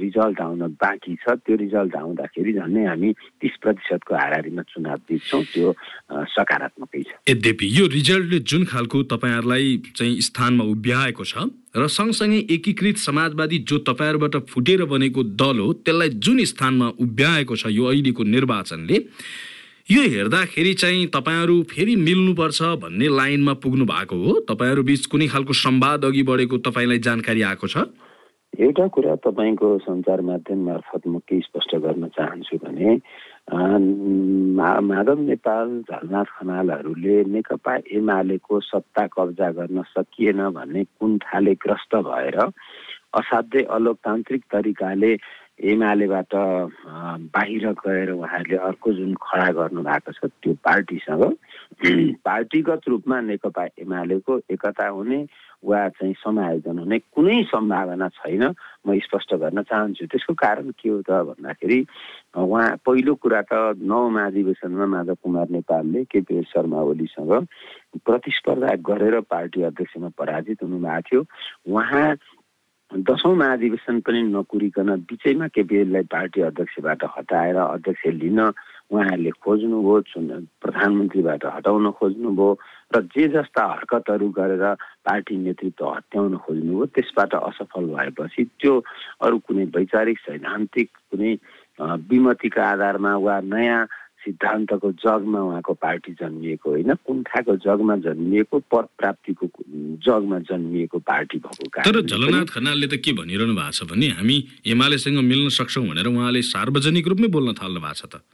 रिजल्ट 0.00 0.40
आउन 0.40 0.62
बाँकी 0.80 1.14
छ। 1.22 1.36
त्यो 1.44 1.56
रिजल्ट 1.64 1.96
आउँदाखेरि 1.96 2.52
झन्डै 2.52 2.84
हामी 2.84 3.10
तिस 3.40 3.54
प्रतिशतको 3.62 4.14
हाराहारीमा 4.14 4.62
चुनाव 4.68 4.98
जित्छौँ। 5.08 5.42
त्यो 5.52 5.68
सकारात्मकै 6.34 7.02
छ। 7.02 7.10
यद्यपि 7.28 7.66
यो 7.78 7.84
रिजल्टले 7.96 8.38
जुन 8.50 8.62
खालको 8.64 9.02
तपाईँहरूलाई 9.14 9.76
चाहिँ 9.96 10.20
स्थानमा 10.20 10.64
उभ्याएको 10.64 11.24
छ 11.24 11.48
र 11.76 11.86
सँगसँगै 11.88 12.38
एकीकृत 12.50 12.96
समाजवादी 12.98 13.58
जो 13.70 13.78
तपाईँहरूबाट 13.88 14.36
फुटेर 14.50 14.84
बनेको 14.84 15.24
दल 15.38 15.58
हो 15.58 15.72
त्यसलाई 15.72 16.08
जुन 16.18 16.44
स्थानमा 16.44 16.92
उभ्याएको 17.00 17.56
छ 17.56 17.66
यो 17.70 17.84
अहिलेको 17.84 18.22
निर्वाचनले 18.34 18.98
यो 19.90 20.02
हेर्दाखेरि 20.02 20.74
चाहिँ 20.74 21.06
तपाईँहरू 21.06 21.62
फेरि 21.62 21.96
मिल्नुपर्छ 21.96 22.62
भन्ने 22.62 23.08
लाइनमा 23.16 23.52
पुग्नु 23.54 23.84
भएको 23.84 24.16
हो। 24.16 24.32
तपाईँहरू 24.40 24.82
बिच 24.82 25.06
कुनै 25.06 25.26
खालको 25.26 25.52
संवाद 25.52 26.04
अघि 26.04 26.22
बढेको 26.22 26.58
तपाईँलाई 26.58 26.98
जानकारी 26.98 27.42
आएको 27.42 27.66
छ? 27.66 27.76
एउटा 28.60 28.86
कुरा 28.86 29.14
तपाईँको 29.14 29.68
सञ्चार 29.78 30.20
माध्यम 30.20 30.64
मार्फत 30.64 31.06
म 31.08 31.18
के 31.18 31.40
स्पष्ट 31.40 31.74
गर्न 31.76 32.08
चाहन्छु 32.08 32.56
भने 32.56 32.96
माधव 33.48 35.18
नेपाल 35.20 35.80
झलनाथ 35.90 36.24
खनालहरूले 36.24 37.24
नेकपा 37.24 37.76
एमालेको 37.90 38.60
सत्ता 38.60 39.06
कब्जा 39.06 39.50
गर्न 39.50 39.82
सकिएन 39.82 40.48
भन्ने 40.48 40.84
कुण्ठाले 40.84 41.52
ग्रस्त 41.54 41.96
भएर 41.96 42.38
असाध्यै 43.14 43.64
अलोकतान्त्रिक 43.68 44.42
तरिकाले 44.52 45.16
एमालेबाट 45.62 46.34
बाहिर 47.30 47.66
गएर 47.78 48.10
उहाँहरूले 48.10 48.56
अर्को 48.68 48.92
जुन 48.92 49.14
खडा 49.22 49.50
गर्नु 49.54 49.82
भएको 49.82 50.12
छ 50.12 50.26
त्यो 50.42 50.52
पार्टीसँग 50.64 51.24
पार्टीगत 52.26 52.88
रूपमा 52.88 53.20
नेकपा 53.20 53.64
एमालेको 53.78 54.38
एकता 54.50 54.88
हुने 54.88 55.26
वा 55.64 55.88
चाहिँ 55.88 56.14
समायोजन 56.18 56.78
हुने 56.78 56.98
कुनै 57.14 57.42
सम्भावना 57.54 58.08
छैन 58.18 58.42
म 58.86 58.98
स्पष्ट 59.06 59.34
गर्न 59.40 59.62
चाहन्छु। 59.62 60.06
त्यसको 60.10 60.34
कारण 60.34 60.70
के 60.74 60.88
हो 60.88 61.00
त 61.08 61.22
भन्दाखेरि 61.30 61.78
उहाँ 62.36 62.68
पहिलो 62.84 63.14
कुरा 63.22 63.40
त 63.48 63.78
नौ 63.78 64.08
महाधिवेशनमा 64.10 64.86
माधव 64.86 65.16
कुमार 65.22 65.48
नेपालले 65.56 66.04
केपी 66.10 66.42
शर्मा 66.50 66.80
ओलीसँग 66.82 67.32
प्रतिस्पर्धा 68.04 68.74
गरेर 68.90 69.20
पार्टी 69.30 69.62
अध्यक्षमा 69.70 70.08
पराजित 70.18 70.62
हुनुभएको 70.62 71.00
थियो। 71.08 71.20
उहाँ 71.72 72.08
दसौँ 72.96 73.34
महाधिवेशन 73.34 74.00
पनि 74.00 74.22
नकुरिकन 74.24 74.90
बिचैमा 75.02 75.46
केपिएललाई 75.48 76.02
पार्टी 76.06 76.40
अध्यक्षबाट 76.44 77.02
हटाएर 77.10 77.56
अध्यक्ष 77.58 78.06
लिन 78.14 78.38
उहाँहरूले 78.40 79.30
खोज्नुभयो 79.34 79.98
प्रधानमन्त्रीबाट 80.62 81.44
हटाउन 81.46 81.90
खोज्नुभयो 81.90 82.50
र 82.94 83.00
जे 83.10 83.26
जस्ता 83.30 83.62
हरकतहरू 83.64 84.28
गरेर 84.30 84.64
पार्टी 85.02 85.36
नेतृत्व 85.36 85.86
हत्याउन 85.86 86.36
खोज्नुभयो 86.38 86.86
त्यसबाट 86.94 87.34
असफल 87.34 87.84
भएपछि 87.90 88.44
त्यो 88.54 88.74
अरू 89.20 89.38
कुनै 89.40 89.64
वैचारिक 89.74 90.18
सैद्धान्तिक 90.20 90.88
कुनै 91.10 91.34
विमतिका 92.06 92.62
आधारमा 92.64 93.16
वा 93.18 93.40
नयाँ 93.42 93.82
सिद्धान्तको 94.24 94.90
जगमा 95.04 95.40
उहाँको 95.40 95.72
पार्टी 95.84 96.12
जन्मिएको 96.20 96.70
होइन 96.70 96.94
कुण्ठाको 97.06 97.56
जगमा 97.64 97.96
जन्मिएको 98.06 98.58
पद 98.72 98.86
प्राप्तिको 98.98 99.46
जगमा 100.06 100.38
जन्मिएको 100.50 100.98
पार्टी 101.04 101.38
भएको 101.46 101.82
तर 101.84 102.00
झलनाथ 102.02 102.54
खनालले 102.56 102.86
त 102.88 103.00
के 103.04 103.12
भनिरहनु 103.20 103.54
भएको 103.54 103.76
छ 103.78 103.90
भने 103.90 104.08
हामी 104.20 104.36
एमालेसँग 104.74 105.18
मिल्न 105.24 105.48
सक्छौँ 105.58 105.84
भनेर 105.88 106.08
उहाँले 106.12 106.42
सार्वजनिक 106.50 107.08
रूपमै 107.08 107.28
बोल्न 107.36 107.52
थाल्नु 107.60 107.80
भएको 107.80 108.00
छ 108.00 108.12
त। 108.12 108.24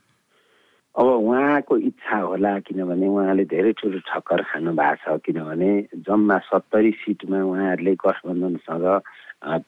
अब 0.94 1.06
उहाँको 1.06 1.76
इच्छा 1.86 2.18
होला 2.18 2.52
किनभने 2.66 3.06
उहाँले 3.08 3.44
धेरै 3.50 3.72
ठुलो 3.78 3.98
ठक्कर 4.10 4.42
खानु 4.50 4.72
भएको 4.74 5.18
छ 5.18 5.22
किनभने 5.26 5.70
जम्मा 6.06 6.38
सत्तरी 6.50 6.90
सिटमा 7.02 7.42
उहाँहरूले 7.50 7.94
गठबन्धनसँग 8.04 8.86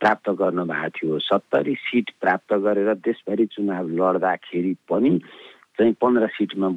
प्राप्त 0.03 0.27
गर्नुभएको 0.41 0.89
थियो। 0.99 1.19
सत्तरी 1.23 1.75
सिट 1.87 2.11
प्राप्त 2.21 2.51
गरेर 2.67 2.91
देशभरि 3.07 3.47
चुनाव 3.55 3.89
लड्दाखेरि 3.99 4.75
पनि 4.91 5.13
चाहिँ 5.79 5.93
पन्ध्र 5.93 6.27
सिटमा 6.27 6.69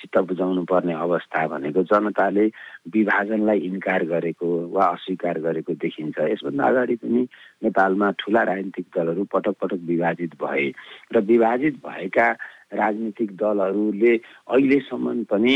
चित्त 0.00 0.18
बुझाउनु 0.18 0.62
पर्ने 0.64 0.92
अवस्था 0.92 1.46
भनेको 1.46 1.82
जनताले 1.82 2.46
विभाजनलाई 2.90 3.58
इन्कार 3.58 4.04
गरेको 4.04 4.48
वा 4.74 4.84
अस्वीकार 4.84 5.38
गरेको 5.38 5.72
देखिन्छ। 5.74 6.18
यसभन्दा 6.18 6.64
अगाडि 6.66 6.94
पनि 6.94 7.22
नेपालमा 7.64 8.10
ठुला 8.18 8.42
राजनीतिक 8.42 8.86
दलहरू 8.96 9.24
पटक 9.24 9.54
पटक 9.62 9.80
विभाजित 9.86 10.34
भए। 10.42 10.66
र 11.14 11.20
विभाजित 11.20 11.74
भएका 11.86 12.28
राजनीतिक 12.72 13.30
दलहरूले 13.36 14.14
अहिलेसम्म 14.48 15.22
पनि 15.30 15.54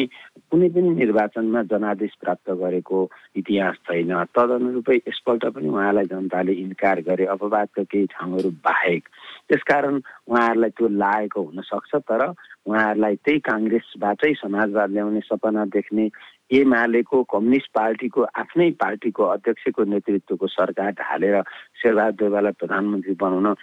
कुनै 0.50 0.68
पनि 0.68 0.90
निर्वाचनमा 0.94 1.62
जनादेश 1.72 2.12
प्राप्त 2.20 2.50
गरेको 2.62 2.98
इतिहास 3.36 3.76
छैन। 3.86 4.12
तदनुरूपै 4.34 4.96
यसपल्ट 4.98 5.44
पनि 5.54 5.68
उहाँलाई 5.68 6.06
जनताले 6.06 6.52
इन्कार 6.64 7.00
गरे 7.08 7.24
अपवादका 7.34 7.82
केही 7.84 8.06
ठाउँहरू 8.14 8.50
बाहेक। 8.64 9.02
त्यसकारण 9.48 10.00
उहाँहरूलाई 10.28 10.70
त्यो 10.70 10.88
लागेको 10.96 11.42
हुनसक्छ 11.42 11.94
तर 12.08 12.22
उहाँहरूलाई 12.66 13.14
त्यही 13.24 13.38
काङ्ग्रेसबाटै 13.50 14.32
समाजवाद 14.34 14.90
ल्याउने 14.90 15.20
सपना 15.20 15.64
देख्ने 15.70 16.08
एमालेको 16.52 17.22
कम्युनिस्ट 17.24 17.70
पार्टीको 17.74 18.22
आफ्नै 18.34 18.70
पार्टीको 18.80 19.22
अध्यक्षको 19.34 19.84
नेतृत्वको 19.84 20.46
सरकार 20.48 20.90
ढालेर 20.94 21.36
शेरबहादुर 21.82 22.18
देवालाई 22.20 22.58
प्रधानमन्त्री 22.60 23.14
बनाउन 23.20 23.54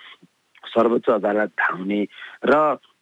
सर्वोच्च 0.65 1.09
अदालत 1.09 1.51
धाउने 1.57 2.01
र 2.45 2.57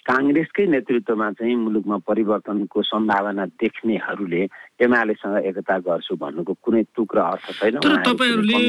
काङ्ग्रेसकै 0.06 0.66
नेतृत्वमा 0.66 1.28
चाहिँ 1.32 1.56
मुलुकमा 1.56 1.98
परिवर्तनको 2.08 2.82
सम्भावना 2.82 3.46
देख्नेहरूले 3.60 4.42
एमालेसँग 4.82 5.36
एकता 5.46 5.78
गर्छु 5.86 6.16
भन्नुको 6.16 6.54
कुनै 6.64 6.84
तुक 6.96 7.16
र 7.16 7.20
अर्थ 7.20 7.52
छैन। 7.60 7.76
तर 7.84 7.96
तपाईँहरूले 8.08 8.62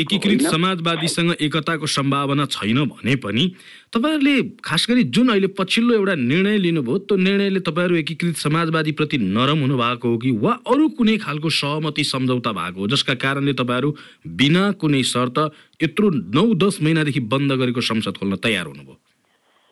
एकीकृत 0.00 0.42
समाजवादीसँग 0.46 1.30
एकताको 1.40 1.86
सम्भावना 1.86 2.44
छैन 2.52 2.78
भने 2.92 3.16
पनि 3.24 3.44
तपाईँहरूले 3.92 4.36
खास 4.62 4.86
गरी 4.90 5.02
जुन 5.10 5.28
अहिले 5.28 5.48
पछिल्लो 5.58 5.94
एउटा 5.94 6.14
निर्णय 6.14 6.58
लिनुभयो 6.58 6.98
त्यो 7.08 7.16
निर्णयले 7.16 7.60
तपाईँहरू 7.60 7.96
एकीकृत 7.96 8.36
समाजवादीप्रति 8.36 9.18
नरम 9.18 9.58
हुनुभएको 9.64 10.08
हो 10.08 10.18
कि? 10.18 10.30
वा 10.30 10.52
अरू 10.66 10.88
कुनै 10.98 11.16
खालको 11.18 11.50
सहमति 11.50 12.04
सम्झौता 12.04 12.52
भएको 12.52 12.80
हो 12.80 12.86
जसका 12.88 13.14
कारणले 13.24 13.52
तपाईँहरू 13.54 13.90
बिना 14.36 14.70
कुनै 14.80 15.02
शर्त 15.02 15.38
यत्रो 15.82 16.10
नौ 16.36 16.46
दस 16.54 16.78
महिनादेखि 16.82 17.20
बन्द 17.32 17.52
गरेको 17.52 17.80
संसद 17.80 18.16
खोल्न 18.20 18.36
तयार 18.44 18.66
हुनुभयो? 18.66 19.00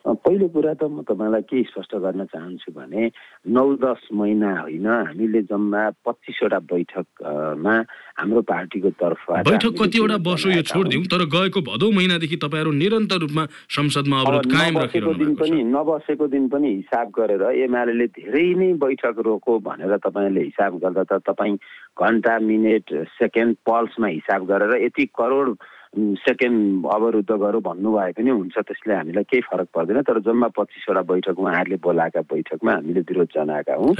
पहिलो 0.05 0.47
कुरा 0.47 0.73
त 0.75 0.83
म 0.85 1.01
तपाईँलाई 1.01 1.41
के 1.43 1.61
स्पष्ट 1.65 1.95
गर्न 1.97 2.25
चाहन्छु 2.27 2.71
भने 2.71 3.09
नौ 3.47 3.65
दस 3.75 4.07
महिना 4.13 4.49
होइन 4.59 4.85
हामीले 4.85 5.41
जम्मा 5.43 5.81
पच्चिसवटा 6.05 6.59
बैठकमा 6.63 7.75
हाम्रो 8.15 8.41
पार्टीको 8.43 8.89
तर्फबाट 8.95 9.47
बैठक 9.47 9.73
कतिवटा 9.75 10.17
बसो 10.21 10.49
यो 10.51 10.61
छोडिदिउँ 10.63 11.05
तर 11.07 11.25
गएको 11.27 11.61
भदौ 11.63 11.89
महिनादेखि 11.91 12.37
तपाईँहरू 12.37 12.71
निरन्तर 12.75 13.19
रूपमा 13.19 13.45
संसदमा 13.71 14.21
अवरोध 14.21 14.45
कायम 14.47 14.77
राखेको 14.77 15.13
दिन 15.15 15.33
पनि 15.35 15.63
नबसेको 15.65 16.27
दिन 16.27 16.47
पनि 16.49 16.69
हिसाब 16.75 17.09
गरेर 17.11 17.43
एमाले 17.59 18.07
धेरै 18.13 18.47
नै 18.55 18.73
बैठक 18.77 19.25
रोको 19.25 19.59
भनेर 19.61 19.97
तपाईँले 19.99 20.41
हिसाब 20.43 20.77
गर्दा 20.79 21.03
त 21.03 21.21
तपाईँ 21.25 21.57
घन्टा 21.97 22.37
मिनट 22.45 22.93
सेकेन्ड 23.15 23.57
पल्समा 23.65 24.07
हिसाब 24.09 24.45
गरेर 24.45 24.83
यति 24.83 25.05
करोड 25.13 25.57
सेकेन्ड 25.95 26.85
अवरुद्ध 26.85 27.31
गरौँ 27.31 27.61
भन्नुभए 27.61 28.11
पनि 28.17 28.29
हुन्छ 28.29 28.55
त्यसले 28.57 28.93
हामीलाई 28.93 29.23
केही 29.23 29.41
फरक 29.47 29.67
पर्दैन 29.75 30.01
तर 30.03 30.19
जम्मा 30.27 30.47
पच्चिसवटा 30.57 31.01
बैठक 31.11 31.39
उहाँहरूले 31.39 31.77
बोलाएका 31.83 32.21
बैठकमा 32.31 32.71
हामीले 32.71 33.01
विरोध 33.07 33.29
जनाएका 33.35 33.73
हौँ। 33.75 33.93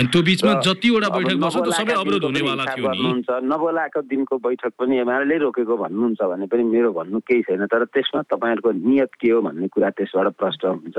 भन्नुहुन्छ 2.85 3.29
नबोलाएको 3.51 4.01
दिनको 4.11 4.35
बैठक 4.37 4.73
पनि 4.79 4.93
एमाले 4.99 5.37
रोकेको 5.37 5.75
भन्नुहुन्छ 5.77 6.21
भने 6.21 6.45
पनि 6.51 6.63
मेरो 6.63 6.91
भन्नु 6.91 7.19
केही 7.27 7.41
छैन 7.47 7.65
तर 7.71 7.83
त्यसमा 7.93 8.21
तपाईँहरूको 8.33 8.71
नियत 8.71 9.11
के 9.21 9.29
हो 9.31 9.41
भन्ने 9.41 9.67
कुरा 9.71 9.89
त्यसबाट 9.95 10.27
प्रष्ट 10.39 10.65
हुन्छ। 10.65 10.97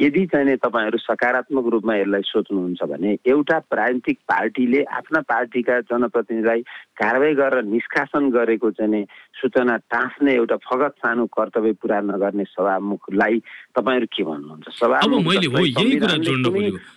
यदि 0.00 0.22
चाहिँ 0.32 0.56
तपाईँहरू 0.56 0.98
सकारात्मक 0.98 1.66
रूपमा 1.72 1.94
यसलाई 1.96 2.22
सोच्नुहुन्छ 2.26 2.82
भने 2.90 3.10
एउटा 3.26 3.56
राजनीतिक 3.72 4.18
पार्टीले 4.32 4.80
आफ्ना 4.98 5.20
पार्टीका 5.28 5.74
जनप्रतिनिधिलाई 5.90 6.60
कारवाही 6.98 7.34
गरेर 7.34 7.64
निष्कासन 7.64 8.30
गरेको 8.30 8.70
चाहिँ 8.70 9.04
सूचना 9.40 9.76
टाँस्ने 9.92 10.23
आफ्नै 10.24 10.40
एउटा 10.40 10.56
फगत 10.64 10.94
सानो 11.04 11.24
कर्तव्य 11.28 11.72
पुरा 11.84 12.00
नगर्ने 12.08 12.44
सभामुखलाई 12.48 13.36
तपाईँहरू 13.76 14.06
के 14.08 14.22
भन्नुहुन्छ? 14.24 14.66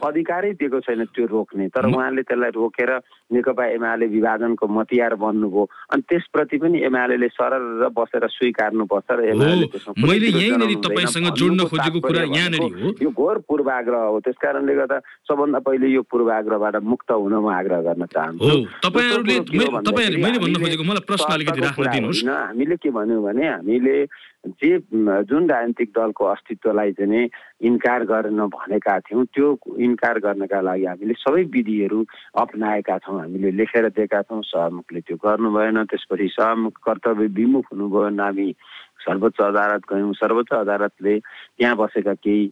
अधिकारै 0.08 0.52
दिएको 0.56 0.80
छैन 0.88 1.04
त्यो 1.12 1.26
रोक्ने 1.28 1.68
तर 1.76 1.86
उहाँले 1.92 2.22
त्यसलाई 2.24 2.52
रोकेर 2.56 2.92
नेकपा 3.36 3.66
एमाले 3.76 4.08
विभाजनको 4.08 4.64
मतियार 4.64 5.14
बन्नुभयो। 5.20 5.64
अनि 5.92 6.02
त्यसप्रति 6.08 6.58
पनि 6.64 6.78
एमाले 6.88 7.28
सरल 7.36 7.64
र 7.84 7.86
बसेर 7.92 8.24
स्वीकार्नुपर्छ 8.32 9.10
र 9.12 9.22
यो 13.04 13.10
घोर 13.12 13.38
पूर्वाग्रह 13.48 14.04
हो 14.08 14.20
त्यस 14.24 14.38
कारणले 14.40 14.74
गर्दा 14.80 14.98
सबभन्दा 15.28 15.60
पहिले 15.68 15.88
यो 15.92 16.02
पूर्वाग्रहबाट 16.08 16.76
मुक्त 16.88 17.10
हुन 17.12 17.34
म 17.44 17.46
आग्रह 17.52 17.80
गर्न 17.88 18.04
चाहन्छु। 18.08 18.48
हामीले 22.38 22.76
के 22.78 22.90
भन्यो 22.90 23.07
भन्यौँ 23.08 23.24
भने 23.24 23.48
हामीले 23.48 24.06
जे 24.60 24.78
जुन 25.24 25.50
राजनीतिक 25.50 25.90
दलको 25.96 26.26
अस्तित्वलाई 26.26 26.92
चाहिँ 27.00 27.30
इन्कार 27.68 28.04
गर्न 28.12 28.40
भनेका 28.52 29.00
थियौँ 29.08 29.26
त्यो 29.32 29.48
इन्कार 29.80 30.20
गर्नका 30.20 30.60
लागि 30.62 30.86
हामीले 30.86 31.14
सबै 31.24 31.44
विधिहरू 31.56 32.04
अप्नाएका 32.36 32.98
छौँ 33.00 33.20
हामीले 33.20 33.52
लेखेर 33.52 33.90
दिएका 33.96 34.22
छौँ। 34.28 34.42
सहमुखले 34.44 35.00
त्यो 35.08 35.18
गर्नु 35.24 35.52
भएन 35.56 35.84
त्यसपछि 35.88 36.28
सहमुख 36.36 36.76
कर्तव्य 36.86 37.28
विमुख 37.32 37.66
हुनुभयो 37.72 38.12
हामी 38.20 38.48
सर्वोच्च 39.08 39.42
अदालत 39.42 39.84
गयौँ। 39.92 40.14
सर्वोच्च 40.14 40.52
अदालतले 40.54 41.20
त्यहाँ 41.20 41.76
बसेका 41.76 42.14
केही 42.14 42.52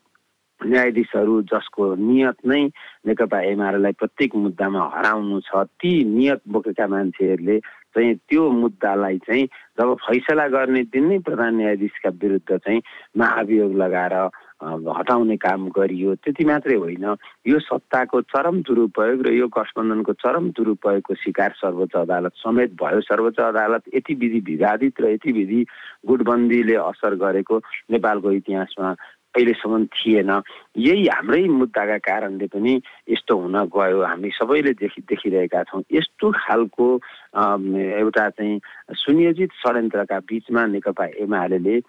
न्यायाधीशहरू 0.62 1.42
जसको 1.52 1.84
नियत 2.00 2.38
नै 2.48 2.64
नेकपा 3.06 3.40
एमालेलाई 3.52 3.92
प्रत्येक 4.00 4.36
मुद्दामा 4.36 4.82
हराउनु 4.96 5.40
छ 5.44 5.68
ती 5.84 5.92
नियत 6.08 6.42
बोकेका 6.48 6.88
मान्छेहरूले 6.88 7.58
चाहिँ 7.96 8.16
त्यो 8.30 8.50
मुद्दालाई 8.52 9.18
चाहिँ 9.25 9.46
जब 9.80 9.96
फैसला 10.04 10.48
गर्ने 10.52 10.84
दिन 10.92 11.08
नै 11.10 11.20
प्रधान 11.24 11.56
न्यायाधीशका 11.56 12.10
विरुद्ध 12.22 12.58
चाहिँ 12.58 12.82
महाभियोग 13.18 13.75
लगाएर 13.75 14.16
हटाउने 14.64 15.36
काम 15.38 15.68
गरियो 15.70 16.16
त्यति 16.16 16.44
मात्रै 16.46 16.75
होइन। 16.75 17.06
यो 17.48 17.60
सत्ताको 17.60 18.22
चरम 18.32 18.62
दुरुपयोग 18.64 19.22
र 19.28 19.34
यो 19.36 19.48
गठबन्धनको 19.52 20.14
चरम 20.16 20.50
दुरुपयोगको 20.56 21.14
शिकार 21.14 21.52
सर्वोच्च 21.60 21.96
अदालत 21.96 22.34
समेत 22.40 22.72
भयो। 22.80 23.02
सर्वोच्च 23.02 23.40
अदालत 23.40 23.84
यति 23.96 24.14
विधि 24.16 24.40
विवादित 24.48 25.02
र 25.02 25.12
यति 25.12 25.32
विधि 25.32 25.62
गुटबन्दीले 26.08 26.75
असर 26.75 27.16
गरेको 27.20 27.58
नेपालको 27.92 28.32
इतिहासमा 28.32 28.96
अहिलेसम्म 29.36 29.86
थिएन। 29.92 30.32
यही 30.77 31.06
हाम्रै 31.08 31.44
मुद्दाका 31.60 31.98
कारणले 32.08 32.48
पनि 32.48 32.74
यस्तो 33.10 33.34
हुन 33.36 33.56
गयो। 33.75 34.01
हामी 34.04 34.30
सबैले 34.39 34.74
देखि 34.80 35.01
देखिरहेका 35.12 35.63
छौँ। 35.70 35.84
यस्तो 35.92 36.32
खालको 36.32 36.88
एउटा 37.36 38.30
चाहिँ 38.30 38.60
सुनियोजित 38.96 39.51
षड्यन्त्रका 39.62 40.20
बिचमा 40.32 40.65
नेकपा 40.74 41.06
एमाले 41.20 41.80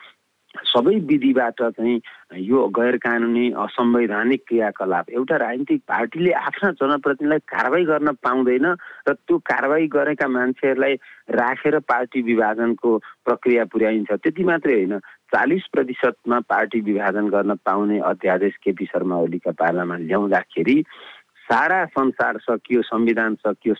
सबै 0.56 0.94
विधिबाट 1.04 1.60
चाहिँ 1.76 2.00
यो 2.40 2.58
गैर 2.72 2.96
कानुनी 2.96 3.50
असंवैधानिक 3.60 4.42
क्रियाकलाप 4.48 5.10
एउटा 5.12 5.36
राजनीतिक 5.36 5.80
पार्टीले 5.84 6.32
आफ्ना 6.32 6.70
जनप्रतिनिधिलाई 6.80 7.38
कारवाही 7.44 7.84
गर्न 7.84 8.12
पाउँदैन 8.24 8.66
र 9.08 9.12
त्यो 9.12 9.36
कारवाही 9.36 9.86
गरेका 9.86 10.28
मान्छेहरूलाई 10.28 10.94
राखेर 11.36 11.78
पार्टी 11.84 12.22
विभाजनको 12.22 12.96
प्रक्रिया 13.24 13.64
पुर्याइन्छ। 13.68 14.10
त्यति 14.16 14.44
मात्रै 14.44 14.74
होइन। 14.74 14.96
चालिस 15.32 15.62
प्रतिशतमा 15.72 16.38
पार्टी 16.48 16.80
विभाजन 16.82 17.28
गर्न 17.28 17.54
पाउने 17.64 17.98
अध्यादेश 18.04 18.56
केपी 18.62 18.84
शर्मा 18.84 19.16
ओलीका 19.18 19.50
पालामा 19.54 19.96
ल्याउँदाखेरि 19.98 20.82
सारा 21.46 21.84
संसार 21.88 22.38
सकियो 22.40 22.82
संविधान 22.84 23.34
सकियो 23.36 23.74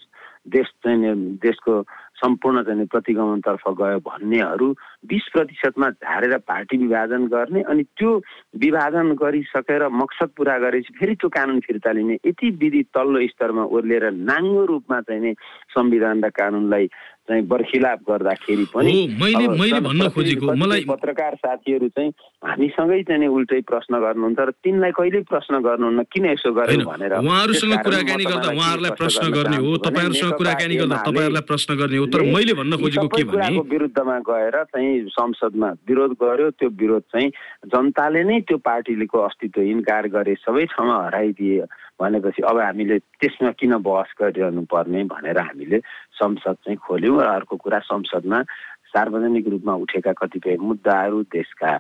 देश 0.49 0.67
चाहिँ 0.85 1.15
देशको 1.43 1.83
सम्पूर्ण 2.17 2.63
चाहिँ 2.63 2.87
प्रतिगमनतर्फ 2.87 3.63
गयो 3.79 3.99
भन्नेहरू 4.01 4.69
बिस 5.07 5.29
प्रतिशतमा 5.33 5.89
झारेर 5.91 6.37
पार्टी 6.47 6.77
विभाजन 6.77 7.27
गर्ने 7.27 7.63
अनि 7.65 7.83
त्यो 7.93 8.15
विभाजन 8.57 9.13
गरिसकेर 9.15 9.87
मकसद 9.93 10.31
पुरा 10.37 10.57
गरेपछि 10.59 10.95
फेरि 10.95 11.15
त्यो 11.15 11.29
कानुन 11.31 11.61
फिर्ता 11.61 11.93
लिने 11.93 12.19
यति 12.27 12.51
विधि 12.57 12.83
तल्लो 12.95 13.27
स्तरमा 13.27 13.65
ओर्लिएर 13.71 14.11
नाङ्गो 14.23 14.65
रूपमा 14.65 15.01
चाहिँ 15.03 15.35
संविधान 15.71 16.25
र 16.25 16.31
कानुनलाई 16.33 16.89
चाहिँ 17.27 17.43
बर्खिलाप 17.51 18.01
गर्दाखेरि 18.11 18.65
पनि 18.75 18.95
मैले 19.21 19.47
मैले 19.59 19.81
भन्न 19.83 20.09
खोजेको 20.15 20.55
मलाई 20.63 20.85
पत्रकार 20.89 21.35
साथीहरू 21.43 21.89
चाहिँ 21.89 22.11
हामीसँगै 22.47 23.03
चाहिँ 23.03 23.29
उल्टै 23.29 23.61
प्रश्न 23.67 24.01
गर्नुहुन्छ 24.01 24.39
र 24.39 24.51
तिनलाई 24.63 24.93
कहिल्यै 24.99 25.23
प्रश्न 25.31 25.61
गर्नुहुन्न 25.67 26.03
किन 26.13 26.27
यसो 26.31 26.53
गर्यो 26.55 26.87
भनेर 26.87 27.13
उहाँहरूसँग 27.19 27.75
कुराकानी 27.87 28.25
गर्दा 28.31 28.49
उहाँहरूलाई 28.55 28.95
प्रश्न 29.03 29.25
गर्ने 29.37 29.57
हो 29.65 29.77
तपाईँहरूसँग 29.87 30.33
कुराकानी 30.39 30.77
गर्दा 30.77 30.97
तपाईँहरूलाई 31.07 31.47
प्रश्न 31.51 31.77
गर्ने 31.83 31.97
हो 31.97 32.07
तर 32.15 32.23
मैले 32.31 32.55
भन्न 32.61 32.77
खोजेको 32.83 33.09
के 33.09 33.25
भने? 33.25 33.59
विरुद्धमा 33.75 34.19
गएर 34.31 34.63
चाहिँ 34.71 34.93
संसदमा 35.11 35.71
विरोध 35.89 36.13
गर्यो 36.23 36.51
त्यो 36.59 36.69
विरोध 36.79 37.03
चाहिँ 37.13 37.29
जनताले 37.75 38.23
नै 38.25 38.41
त्यो 38.47 38.59
पार्टीको 38.63 39.19
अस्तित्व 39.27 39.61
इन्कार 39.63 40.09
गरे 40.15 40.35
सबै 40.47 40.65
ठाउँमा 40.73 40.97
हराइदिए। 41.07 41.65
भनेपछि 42.01 42.43
अब 42.43 42.59
हामीले 42.61 42.99
त्यसमा 42.99 43.51
किन 43.51 43.77
बहस 43.79 44.15
गरिरहनु 44.21 44.63
पर्ने 44.65 45.05
भनेर 45.05 45.39
हामीले 45.39 45.79
संसद 46.13 46.57
चाहिँ 46.65 46.79
खोल्यौँ 46.79 47.21
र 47.21 47.27
अर्को 47.27 47.57
कुरा 47.57 47.79
संसदमा 47.85 48.43
सार्वजनिक 48.87 49.49
रूपमा 49.49 49.75
उठेका 49.75 50.13
कतिपय 50.13 50.57
मुद्दाहरू 50.61 51.23
देशका 51.29 51.71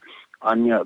अन्य 0.42 0.80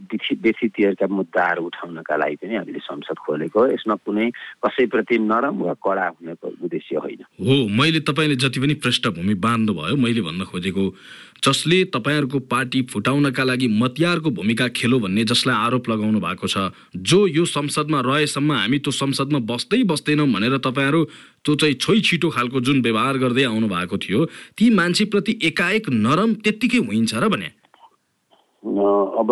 व्यथितिहरूका 0.45 1.07
मुद्दाहरू 1.07 1.63
उठाउनका 1.67 2.17
लागि 2.17 2.37
पनि 2.37 2.55
हामीले 2.57 2.79
संसद 2.81 3.19
खोलेको 3.27 3.67
यसमा 3.67 3.95
कुनै 4.07 4.31
कसैप्रति 4.65 5.19
नरम 5.21 5.57
वा 5.63 5.75
कडा 5.85 6.07
हुनेको 6.09 6.47
उद्देश्य 6.65 6.97
होइन। 6.97 7.21
हो 7.41 7.57
मैले 7.69 8.01
तपाईँले 8.01 8.37
जति 8.37 8.61
पनि 8.61 8.75
पृष्ठभूमि 8.85 9.35
बाँध्नुभयो 9.35 9.97
मैले 9.97 10.21
भन्न 10.21 10.45
खोजेको 10.45 10.85
जसले 11.45 11.85
तपाईँहरूको 11.95 12.39
पार्टी 12.47 12.83
फुटाउनका 12.93 13.45
लागि 13.45 13.69
मतियारको 13.75 14.31
भूमिका 14.31 14.69
खेलो 14.77 14.99
भन्ने 15.01 15.25
जसलाई 15.25 15.57
आरोप 15.57 15.89
लगाउनु 15.89 16.21
भएको 16.21 16.47
छ 16.47 16.71
जो 16.97 17.27
यो 17.27 17.45
संसदमा 17.45 18.01
रहेसम्म 18.01 18.53
हामी 18.53 18.79
त्यो 18.79 18.93
संसदमा 18.93 19.39
बस्दै 19.49 19.83
बस्दैनौँ 19.85 20.29
भनेर 20.29 20.59
तपाईँहरू 20.59 21.05
त्यो 21.45 21.55
चाहिँ 21.55 21.75
छोइ 21.75 22.01
छिटो 22.01 22.29
खालको 22.31 22.61
जुन 22.61 22.83
व्यवहार 22.83 23.19
गर्दै 23.19 23.45
आउनु 23.45 23.69
भएको 23.69 23.99
थियो 23.99 24.25
ती 24.59 24.71
मान्छेप्रति 24.75 25.39
एकाएक 25.43 25.89
नरम 25.91 26.35
त्यत्तिकै 26.45 26.79
हुन्छ 26.79 27.15
र 27.15 27.29
भने। 27.29 27.60
अब 28.63 29.31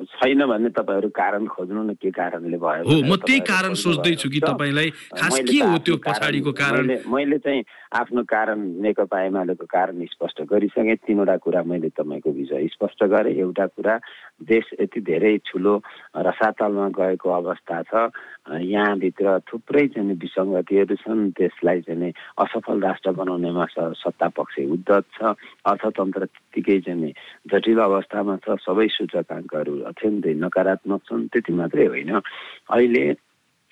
छैन 0.00 0.40
भने 0.46 0.68
तपाईँहरू 0.72 1.08
कारण 1.12 1.46
खोज्नु 1.46 1.82
न 1.82 1.94
के 2.00 2.10
कारणले 2.10 2.56
भयो 2.56 2.84
हो 2.88 2.96
म 3.04 3.16
त्यही 3.20 3.40
कारण 3.44 3.74
सोच्दैछु 3.74 4.28
कि 4.30 4.40
तपाईँलाई 4.40 4.90
खास 5.18 5.38
के 5.44 5.58
हो 5.60 5.76
त्यो 5.84 5.96
पछाडिको 6.00 6.52
कारण 6.56 6.88
मैले 7.10 7.38
चाहिँ 7.38 7.62
आफ्नो 7.90 8.22
कारण 8.22 8.58
नेकपा 8.80 9.18
एमालेको 9.22 9.66
कारण 9.66 10.04
स्पष्ट 10.14 10.40
गरिसकेँ। 10.46 10.94
तिनवटा 11.02 11.36
कुरा 11.42 11.62
मैले 11.66 11.88
तपाईँको 11.90 12.30
विषय 12.30 12.66
स्पष्ट 12.78 13.02
गरेँ। 13.10 13.34
एउटा 13.34 13.66
कुरा 13.74 13.94
देश 14.46 14.66
यति 14.80 15.00
धेरै 15.00 15.36
ठुलो 15.42 15.74
रसातलमा 16.16 16.88
गएको 16.94 17.28
अवस्था 17.30 17.82
छ। 17.90 18.14
यहाँभित्र 18.62 19.38
थुप्रै 19.50 19.86
चाहिँ 19.90 20.14
विसङ्गतिहरू 20.22 20.96
छन्। 21.02 21.34
देशलाई 21.34 21.80
चाहिँ 21.82 22.12
असफल 22.38 22.78
राष्ट्र 22.78 23.10
बनाउनेमा 23.18 23.66
सत्ता 23.74 24.28
पक्ष 24.38 24.54
उद्धत 24.70 25.04
छ। 25.18 25.34
अर्थतन्त्र 25.66 26.24
त्यत्तिकै 26.30 26.78
चाहिँ 26.86 27.12
जटिल 27.50 27.78
अवस्थामा 27.90 28.36
छ। 28.46 28.54
सबै 28.62 28.86
सूचकाङ्कहरू 28.86 29.74
अत्यन्तै 29.90 30.34
नकारात्मक 30.44 31.00
छन् 31.08 31.28
त्यति 31.32 31.52
मात्रै 31.52 31.86
होइन। 31.86 32.10
अहिले 32.14 33.04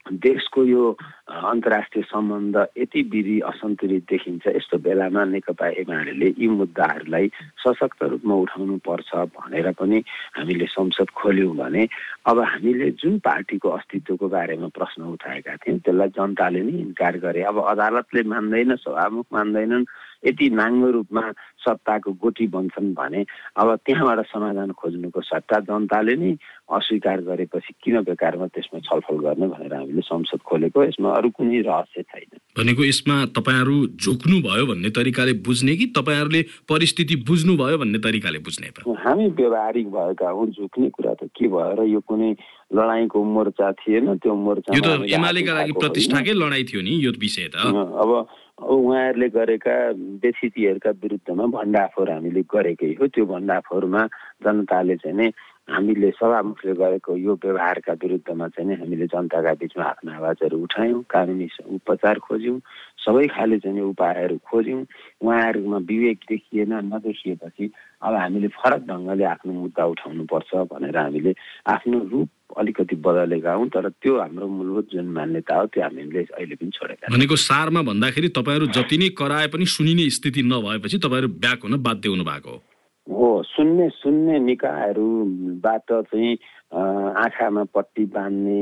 देशको 0.07 0.65
यो 0.65 0.85
अन्तर्राष्ट्रिय 1.29 2.05
सम्बन्ध 2.09 2.57
यति 2.79 3.01
विधि 3.13 3.39
असन्तुलित 3.45 4.05
देखिन्छ 4.09 4.47
यस्तो 4.57 4.79
बेलामा 4.81 5.25
नेकपा 5.25 5.69
एमाले 5.85 6.29
यी 6.33 6.49
मुद्दाहरूलाई 6.49 7.29
सशक्त 7.61 8.03
रूपमा 8.03 8.35
उठाउनु 8.35 8.77
पर्छ 8.89 9.11
भनेर 9.37 9.69
पनि 9.77 9.99
हामीले 10.33 10.67
संसद 10.73 11.11
खोल्यौँ 11.13 11.57
भने 11.57 11.83
अब 12.25 12.41
हामीले 12.41 12.91
जुन 12.97 13.19
पार्टीको 13.21 13.69
अस्तित्वको 13.69 14.29
बारेमा 14.33 14.69
प्रश्न 14.73 15.13
उठाएका 15.13 15.57
थियौँ 15.61 15.79
त्यसलाई 15.85 16.09
जनताले 16.17 16.61
नै 16.65 16.77
इन्कार 16.89 17.15
गरे। 17.21 17.43
अब 17.45 17.57
अदालतले 17.69 18.23
मान्दैन 18.33 18.77
सभामुख 18.81 19.27
मान्दैनन् 19.33 19.85
यति 20.25 20.49
नाङ्गो 20.51 20.91
रूपमा 20.91 21.23
सत्ताको 21.59 22.13
गोटी 22.13 22.47
बन्छन् 22.47 22.95
भने 22.95 23.25
अब 23.57 23.75
त्यहाँबाट 23.87 24.27
समाधान 24.27 24.73
खोज्नुको 24.73 25.21
सट्टा 25.23 25.61
जनताले 25.61 26.17
नै 26.17 26.33
अस्वीकार 26.69 27.21
गरेपछि 27.25 27.73
किन 27.83 27.97
बेकारमा 28.05 28.47
त्यसमा 28.53 28.79
छलफल 28.85 29.17
गर्ने 29.25 29.47
भनेर 29.49 29.75
हामीले 29.75 30.03
संसद 30.05 30.41
खोलेको 30.45 30.85
यसमा 30.85 31.09
अरू 31.17 31.29
कुनै 31.33 31.61
रहस्य 31.65 32.03
छैन। 32.03 32.39
भनेको 32.59 32.85
यसमा 32.85 33.17
तपाईँहरू 33.33 33.77
झुक्नुभयो 33.97 34.67
भन्ने 34.67 34.91
तरिकाले 34.93 35.33
बुझ्ने 35.49 35.77
कि 35.77 35.87
तपाईँहरूले 35.97 36.43
परिस्थिति 36.69 37.17
बुझ्नुभयो 37.25 37.79
भन्ने 37.79 37.99
तरिकाले 38.05 38.39
बुझ्ने 38.45 38.69
हामी 38.85 39.27
व्यवहारिक 39.41 39.87
भएका 39.89 40.29
हौँ 40.31 40.47
झुक्ने 40.49 40.89
कुरा 40.93 41.15
त 41.15 41.33
के 41.33 41.49
भयो 41.49 41.75
र 41.81 41.89
यो 41.89 42.01
कुनै 42.05 42.31
लडाइँको 42.77 43.25
मोर्चा 43.25 43.73
थिएन 43.81 44.17
त्यो 44.21 44.35
मोर्चा 44.37 44.77
यो 44.77 44.83
त 44.85 45.09
एमालेका 45.09 45.53
लागि 45.55 45.73
प्रतिष्ठाकै 45.73 46.33
लडाइँ 46.37 46.65
थियो 46.69 46.83
नि 46.85 46.93
यो 47.01 47.13
विषय 47.17 47.49
त। 47.49 47.65
अब 47.65 48.11
उहाँहरूले 48.59 49.29
गरेका 49.31 49.75
व्यथितिहरूका 50.21 50.91
विरुद्धमा 51.03 51.45
भण्डाफोर 51.47 52.11
हामीले 52.11 52.43
गरेकै 52.43 52.93
हो 53.01 53.07
त्यो 53.07 53.25
भण्डाफोरमा 53.25 54.03
जनताले 54.45 54.97
चाहिँ 54.99 55.17
नै 55.17 55.29
हामीले 55.69 56.11
सभामुखले 56.17 56.73
गरेको 56.75 57.17
यो 57.17 57.33
व्यवहारका 57.45 57.93
विरुद्धमा 58.03 58.47
चाहिँ 58.57 58.77
हामीले 58.81 59.07
जनताका 59.13 59.53
बिचमा 59.61 59.85
आफ्नो 59.85 60.13
आवाजहरू 60.13 60.57
उठायौँ 60.65 61.03
कानुनी 61.13 61.49
उपचार 61.77 62.19
खोज्यौँ 62.25 62.59
सबै 63.05 63.27
खाले 63.29 63.59
चाहिँ 63.61 63.81
उपायहरू 63.93 64.37
खोज्यौँ। 64.49 64.83
उहाँहरूमा 65.21 65.79
विवेक 65.91 66.19
देखिएन 66.31 66.73
नदेखिएपछि 66.89 67.65
अब 68.03 68.15
हामीले 68.15 68.49
फरक 68.57 68.83
ढङ्गले 68.89 69.25
आफ्नो 69.25 69.53
मुद्दा 69.53 69.85
उठाउनुपर्छ 69.93 70.51
भनेर 70.73 70.97
हामीले 70.97 71.33
आफ्नो 71.69 71.99
रूप 72.13 72.29
अलिकति 72.59 72.97
बदलेका 73.05 73.53
हौँ 73.53 73.69
तर 73.69 73.89
त्यो 74.01 74.17
हाम्रो 74.21 74.49
मूलभूत 74.49 74.89
जुन 74.93 75.07
मान्यता 75.13 75.55
हो 75.55 75.67
त्यो 75.69 75.83
हामीले 75.85 76.23
अहिले 76.33 76.55
पनि 76.57 76.71
छोडेका 76.75 77.13
भनेको 77.13 77.37
सारमा 77.45 77.83
भन्दाखेरि 77.91 78.29
तपाईँहरू 78.41 78.67
जति 78.73 78.99
नै 78.99 79.09
कराए 79.21 79.47
पनि 79.53 79.67
सुनिने 79.77 80.09
स्थिति 80.17 80.43
नभएपछि 80.49 80.99
तपाईँहरू 81.05 81.29
ब्याक 81.45 81.65
हुन 81.65 81.83
बाध्य 81.83 82.09
हुनु 82.09 82.25
भएको 82.25 82.51
हो। 82.51 82.63
हो 83.09 83.43
सुन्ने 83.43 83.89
सुन्ने 83.89 84.39
निकायहरूबाट 84.39 85.93
चाहिँ 85.93 86.37
आँखामा 87.17 87.65
पट्टी 87.75 88.05
बाँध्ने 88.13 88.61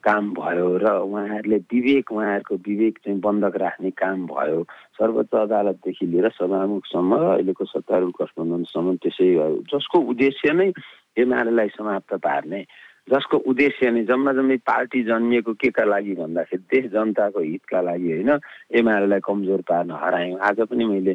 काम 0.00 0.32
भयो 0.34 0.68
र 0.80 0.88
उहाँहरूले 1.04 1.56
विवेक 1.68 2.12
उहाँहरूको 2.12 2.54
विवेक 2.64 2.98
चाहिँ 3.04 3.20
बन्धक 3.20 3.56
राख्ने 3.60 3.90
काम 3.92 4.26
भयो। 4.26 4.62
सर्वोच्च 4.96 5.34
अदालतदेखि 5.36 6.06
लिएर 6.06 6.28
सभामुखसम्म 6.40 7.14
र 7.14 7.24
अहिलेको 7.36 7.64
सत्तारूढ 7.68 8.12
गठबन्धनसम्म 8.16 8.96
त्यसै 9.04 9.28
जसको 9.68 9.98
उद्देश्य 10.10 10.52
नै 10.52 10.72
एमालेलाई 11.20 11.68
समाप्त 11.76 12.14
पार्ने 12.24 12.64
जसको 13.08 13.36
उद्देश्य 13.44 13.90
नै 13.90 14.04
जम्मा 14.08 14.32
जम्मै 14.32 14.56
पार्टी 14.64 15.02
जन्मिएको 15.04 15.52
के 15.60 15.68
का 15.76 15.84
लागि 15.84 16.14
भन्दाखेरि 16.16 16.64
देश 16.72 16.84
जनताको 16.92 17.40
हितका 17.40 17.80
लागि 17.80 18.12
होइन 18.12 18.30
एमालेलाई 18.72 19.20
कमजोर 19.24 19.60
पार्न 19.68 19.90
हरायौँ। 20.00 20.38
आज 20.40 20.60
पनि 20.64 20.84
मैले 20.84 21.14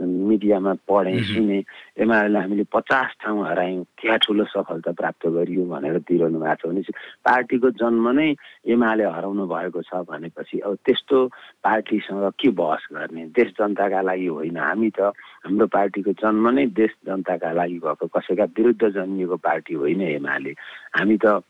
मिडियामा 0.00 0.72
पढेँ 0.88 1.22
सुने 1.24 1.58
एमालेलाई 2.00 2.42
हामीले 2.42 2.64
पचास 2.72 3.10
ठाउँ 3.20 3.44
हरायौँ 3.48 3.84
क्या 3.98 4.16
ठुलो 4.16 4.44
सफलता 4.44 4.92
प्राप्त 4.92 5.26
गरियो 5.26 5.64
भनेर 5.66 5.98
दिइरहनु 6.08 6.38
भएको 6.40 6.56
छ 6.56 6.72
भने 6.72 6.82
पार्टीको 7.24 7.70
जन्म 7.80 8.08
नै 8.18 8.28
एमाले 8.68 9.04
हराउनु 9.04 9.46
भएको 9.46 9.82
छ 9.82 10.02
भनेपछि 10.08 10.58
अब 10.64 10.74
त्यस्तो 10.86 11.18
पार्टीसँग 11.64 12.30
के 12.40 12.48
बहस 12.50 12.86
गर्ने? 12.92 13.24
देश 13.36 13.48
जनताका 13.58 14.00
लागि 14.00 14.26
होइन 14.26 14.56
हामी 14.56 14.90
त 14.90 15.12
हाम्रो 15.44 15.66
पार्टीको 15.66 16.12
जन्म 16.22 16.48
नै 16.48 16.66
देश 16.66 16.90
जनताका 17.06 17.52
लागि 17.52 17.78
भएको 17.84 18.06
कसैका 18.06 18.44
विरुद्ध 18.56 18.88
जन्मिएको 18.88 19.36
पार्टी 19.36 19.74
होइन 19.74 20.00
एमाले। 20.00 20.54
हामी 20.96 21.16
त 21.16 21.42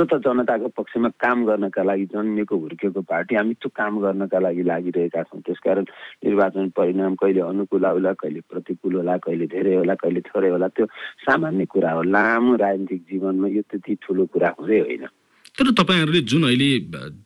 स्वत 0.00 0.24
जनताको 0.24 0.68
पक्षमा 0.72 1.08
काम 1.20 1.44
गर्नका 1.44 1.82
लागि 1.84 2.04
जन्मिएको 2.12 2.56
हुर्किएको 2.56 3.00
पार्टी 3.04 3.34
हामी 3.36 3.52
त्यो 3.60 3.68
काम 3.76 4.00
गर्नका 4.00 4.38
लागि 4.40 4.62
लागिरहेका 4.64 5.22
छौँ। 5.28 5.40
त्यसकारण 5.44 5.84
निर्वाचन 6.24 6.68
परिणाम 6.72 7.14
कहिले 7.20 7.40
अनुकूल 7.40 7.84
होला 7.84 8.12
कहिले 8.16 8.40
प्रतिकूल 8.48 8.94
होला 8.94 9.16
कहिले 9.20 9.46
धेरै 9.46 9.74
होला 9.76 9.94
कहिले 10.00 10.20
थोरै 10.24 10.48
होला 10.48 10.68
त्यो 10.72 10.86
सामान्य 11.28 11.64
कुरा 11.68 11.90
हो। 11.92 12.02
लामो 12.08 12.56
राजनीतिक 12.56 13.00
जीवनमा 13.10 13.48
यो 13.48 13.62
त्यति 13.68 13.94
ठुलो 14.02 14.24
कुरा 14.32 14.48
हुँदै 14.58 14.80
होइन। 14.80 15.04
तर 15.60 15.70
तपाईँहरूले 15.76 16.20
जुन 16.24 16.44
अहिले 16.44 16.68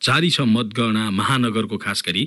जारी 0.03 0.31
छ 0.31 0.41
मतगणना 0.43 1.11
महानगरको 1.11 1.77
खास 1.79 2.03
गरी 2.07 2.23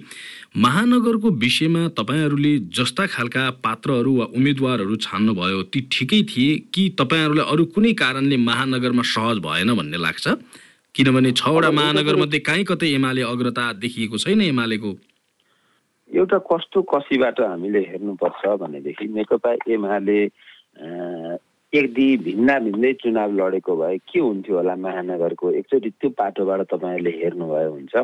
महानगरको 0.56 1.30
विषयमा 1.36 1.88
तपाईँहरूले 2.00 2.54
जस्ता 2.72 3.06
खालका 3.12 3.44
पात्रहरू 3.60 4.14
वा 4.16 4.26
उम्मेदवारहरू 4.32 4.96
छान्नुभयो 5.04 5.64
ती 5.68 5.80
ठिकै 5.92 6.22
थिए 6.32 6.56
कि 6.72 6.84
तपाईँहरूलाई 6.96 7.52
अरू 7.52 7.66
कुनै 7.76 7.92
कारणले 8.00 8.38
महानगरमा 8.40 9.04
सहज 9.04 9.38
भएन 9.44 9.74
भन्ने 9.76 9.98
लाग्छ? 10.00 10.26
किनभने 10.96 11.32
छवटा 11.36 11.72
महानगरमध्ये 11.72 12.40
काहीँ 12.40 12.64
कतै 12.64 12.88
एमाले 12.96 13.22
अग्रता 13.28 13.66
देखिएको 13.84 14.18
छैन 14.18 14.42
एमालेको। 14.48 14.92
एउटा 16.10 16.38
कस्तो 16.48 16.82
कसीबाट 16.88 17.40
हामीले 17.42 17.80
हेर्नुपर्छ 17.92 18.42
भनेदेखि 18.64 19.06
नेकपा 19.12 19.52
एमाले 19.76 20.20
यदि 21.78 22.08
भिन्न 22.26 22.60
भिन्दै 22.66 22.94
चुनाव 23.02 23.32
लडेको 23.40 23.76
भए 23.78 23.98
के 24.10 24.20
हुन्थ्यो 24.20 24.56
होला 24.58 24.76
महानगरको? 24.86 25.52
एकचोटि 25.62 25.90
त्यो 26.02 26.10
पाटोबाट 26.18 26.62
तपाईँहरूले 26.74 27.12
हेर्नुभयो 27.22 27.72
हुन्छ। 27.72 27.96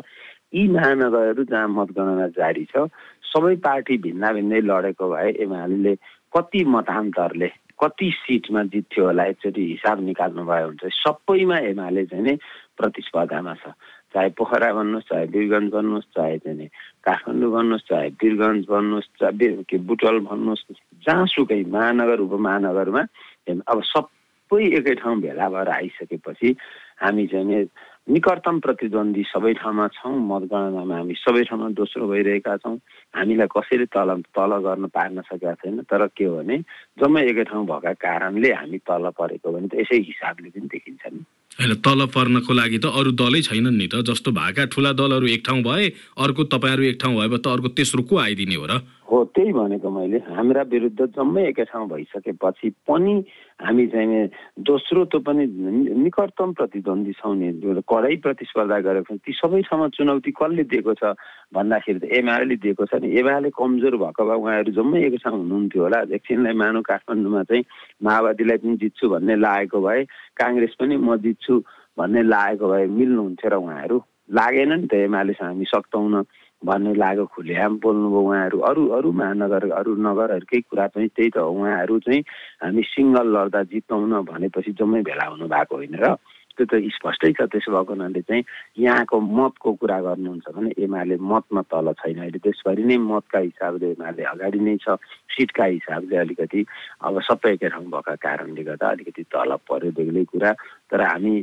यी 0.54 0.62
महानगरहरू 0.68 1.44
जहाँ 1.50 1.68
मतगणना 1.68 2.26
जारी 2.38 2.64
छ 2.70 2.86
सबै 3.32 3.54
पार्टी 3.66 3.96
भिन्न 4.06 4.32
भिन्दै 4.38 4.60
लडेको 4.70 5.04
भए 5.10 5.30
एमाले 5.42 5.94
कति 6.34 6.64
मतान्तरले 6.74 7.50
कति 7.74 8.10
सिटमा 8.14 8.62
जित्थ्यो 8.70 9.04
होला 9.04 9.24
एकचोटि 9.34 9.62
हिसाब 9.70 10.04
निकाल्नु 10.06 10.44
भयो 10.46 10.66
हुन्छ। 10.66 10.82
सबैमा 10.94 11.58
एमाले 11.74 12.04
चाहिँ 12.06 12.24
नै 12.24 12.34
प्रतिस्पर्धामा 12.78 13.54
छ। 13.62 13.74
चाहे 14.14 14.28
पोखरा 14.38 14.70
भन्नुहोस् 14.78 15.08
चाहे 15.10 15.26
वीरगञ्ज 15.34 15.70
भन्नुहोस् 15.74 16.14
चाहे 16.14 16.38
चाहिँ 16.38 16.68
काठमाडौँ 17.02 17.50
भन्नुहोस् 17.50 17.88
चाहे 17.90 18.08
वीरगञ्ज 18.22 18.64
भन्नुहोस् 18.70 19.10
चाहे 19.20 19.48
के 19.66 19.76
बुटवल 19.90 20.18
भन्नुहोस् 20.30 20.64
जहाँसुकै 21.02 21.62
महानगर 21.74 22.18
उपमहानगरमा 22.26 23.02
अब 23.48 23.82
सबै 23.82 24.64
एकै 24.72 24.94
ठाउँ 24.94 25.20
भेला 25.20 25.48
भएर 25.48 25.68
आइसकेपछि 25.68 26.56
हामी 26.96 27.26
चाहिँ 27.26 27.64
निकटतम 28.06 28.58
प्रतिद्वन्दी 28.60 29.22
सबै 29.32 29.52
ठाउँमा 29.56 29.86
छौँ 29.96 30.12
मतगणनामा 30.28 30.96
हामी 30.96 31.14
सबै 31.16 31.42
ठाउँमा 31.48 31.68
दोस्रो 31.72 32.04
भइरहेका 32.04 32.56
छौँ। 32.60 32.76
हामीलाई 33.16 33.48
कसैले 33.48 33.86
तल 33.88 34.10
तल 34.28 34.52
गर्न 34.60 34.84
पार्न 34.92 35.20
सकेका 35.24 35.54
छैन 35.64 35.80
तर 35.88 36.06
के 36.12 36.24
हो 36.24 36.36
भने 36.36 36.58
जम्मै 37.00 37.22
एकै 37.32 37.44
ठाउँ 37.48 37.64
भएका 37.64 37.92
कारणले 37.96 38.52
हामी 38.52 38.78
तल 38.84 39.08
परेको 39.08 39.48
भने 39.52 39.68
त 39.72 39.80
यसै 39.80 39.96
हिसाबले 40.04 40.48
पनि 40.52 40.68
देखिन्छ 40.68 41.02
नि। 41.16 41.20
होइन 41.56 41.72
तल 41.80 42.00
पर्नको 42.12 42.52
लागि 42.52 42.78
त 42.84 42.92
अरू 42.92 43.10
दलै 43.16 43.40
छैनन् 43.40 43.78
नि 43.80 43.88
त। 43.88 44.04
जस्तो 44.04 44.36
भएका 44.36 44.68
ठुला 44.68 44.92
दलहरू 45.00 45.26
एक 45.32 45.42
ठाउँ 45.48 45.62
भए 45.64 45.88
अर्को 46.20 46.44
तपाईँहरू 46.52 46.82
एक 46.92 47.00
ठाउँ 47.00 47.16
भए 47.16 47.38
त 47.40 47.46
अर्को 47.48 47.68
तेस्रो 47.72 48.02
को 48.04 48.20
आइदिने 48.20 48.56
हो 48.60 48.66
र? 48.68 48.84
हो 49.08 49.16
त्यही 49.32 49.52
भनेको 49.56 49.88
मैले। 49.96 50.18
हाम्रा 50.28 50.62
विरुद्ध 50.68 51.00
जम्मै 51.16 51.48
एकै 51.48 51.64
ठाउँ 51.72 51.88
भइसकेपछि 51.88 52.68
पनि 52.84 53.14
हामी 53.60 53.86
चाहिँ 53.86 54.26
दोस्रो 54.66 55.04
त 55.14 55.22
पनि 55.22 55.46
निकटतम 55.46 56.52
प्रतिद्वन्दी 56.58 57.12
छौँ 57.14 57.34
नि। 57.38 57.48
कडै 57.86 58.16
प्रतिस्पर्धा 58.26 58.78
गरेको 58.82 59.14
ती 59.22 59.32
सबै 59.32 59.60
ठाउँमा 59.70 59.88
चुनौती 59.94 60.30
कसले 60.34 60.64
दिएको 60.66 60.94
छ 60.98 61.14
भन्दाखेरि 61.54 61.98
त 62.02 62.04
एमाले 62.18 62.56
दिएको 62.58 62.84
छ 62.90 62.98
नि। 62.98 63.14
एमाले 63.14 63.50
कमजोर 63.54 63.94
भएको 63.94 64.22
भए 64.26 64.36
उहाँहरू 64.42 64.72
जम्मै 64.74 65.00
एकै 65.06 65.18
ठाउँ 65.22 65.38
हुनुहुन्थ्यो 65.38 65.82
होला। 65.86 65.98
एकछिनलाई 66.18 66.54
मानव 66.58 66.82
काठमाडौँमा 66.82 67.42
चाहिँ 67.46 67.64
माओवादीलाई 68.02 68.58
पनि 68.58 68.76
जित्छु 68.82 69.08
भन्ने 69.14 69.34
लागेको 69.38 69.78
भए 69.86 70.02
काङ्ग्रेस 70.34 70.74
पनि 70.74 70.96
म 70.98 71.16
जित्छु 71.22 71.54
भन्ने 71.94 72.22
लागेको 72.26 72.66
भए 72.68 72.84
मिल्नुहुन्थ्यो 72.90 73.48
र 73.50 73.54
उहाँहरू। 73.62 73.98
लागेन 74.34 74.72
नि 74.72 74.86
त 74.90 74.94
एमालेसँग 75.06 75.46
हामी 75.46 75.66
सक्दैनौँ 75.70 76.24
भन्ने 76.64 76.92
लाग्यो 76.94 77.24
खुलेआम 77.34 77.72
बोल्नुभयो 77.84 78.20
उहाँहरू। 78.24 78.58
अरू 78.68 78.82
अरू 78.96 79.08
महानगर 79.12 79.70
अरू 79.70 79.92
नगरहरूकै 80.00 80.60
कुरा 80.68 80.86
चाहिँ 80.92 81.08
त्यही 81.08 81.30
त 81.30 81.36
हो। 81.38 81.50
उहाँहरू 81.52 81.98
चाहिँ 82.04 82.20
हामी 82.64 82.82
सिङ्गल 82.82 83.26
लड्दा 83.36 83.62
जितौँ 83.72 84.24
भनेपछि 84.24 84.72
जम्मै 84.78 85.02
भेला 85.04 85.24
हुनु 85.32 85.46
भएको 85.48 85.76
होइन 85.76 85.96
र 86.00 86.16
त्यो 86.54 86.66
त 86.70 86.74
स्पष्टै 86.86 87.30
छ। 87.34 87.50
त्यसो 87.50 87.70
भएको 87.74 87.92
हुनाले 87.92 88.20
चाहिँ 88.30 88.42
यहाँको 88.78 89.16
मतको 89.18 89.70
कुरा 89.74 89.98
गर्नुहुन्छ 90.06 90.46
भने 90.54 90.70
एमाले 90.78 91.16
मतमा 91.18 91.62
तल 91.66 91.92
छैन। 91.98 92.18
अहिले 92.22 92.38
देशभरि 92.38 92.84
नै 92.86 92.96
मतका 93.02 93.38
हिसाबले 93.50 93.90
एमाले 93.98 94.22
अगाडि 94.22 94.60
नै 94.62 94.76
छ। 94.78 94.94
सिटका 95.34 95.64
हिसाबले 95.74 96.16
अलिकति 96.16 96.60
अब 97.02 97.14
सबै 97.26 97.52
एकै 97.58 97.68
ठाउँ 97.74 97.90
भएको 97.90 98.14
कारणले 98.22 98.62
गर्दा 98.70 98.86
अलिकति 98.86 99.22
तल 99.34 99.50
पर्यो 99.66 99.90
बेग्लै 99.98 100.24
कुरा। 100.30 100.50
तर 100.90 101.00
हामी 101.02 101.34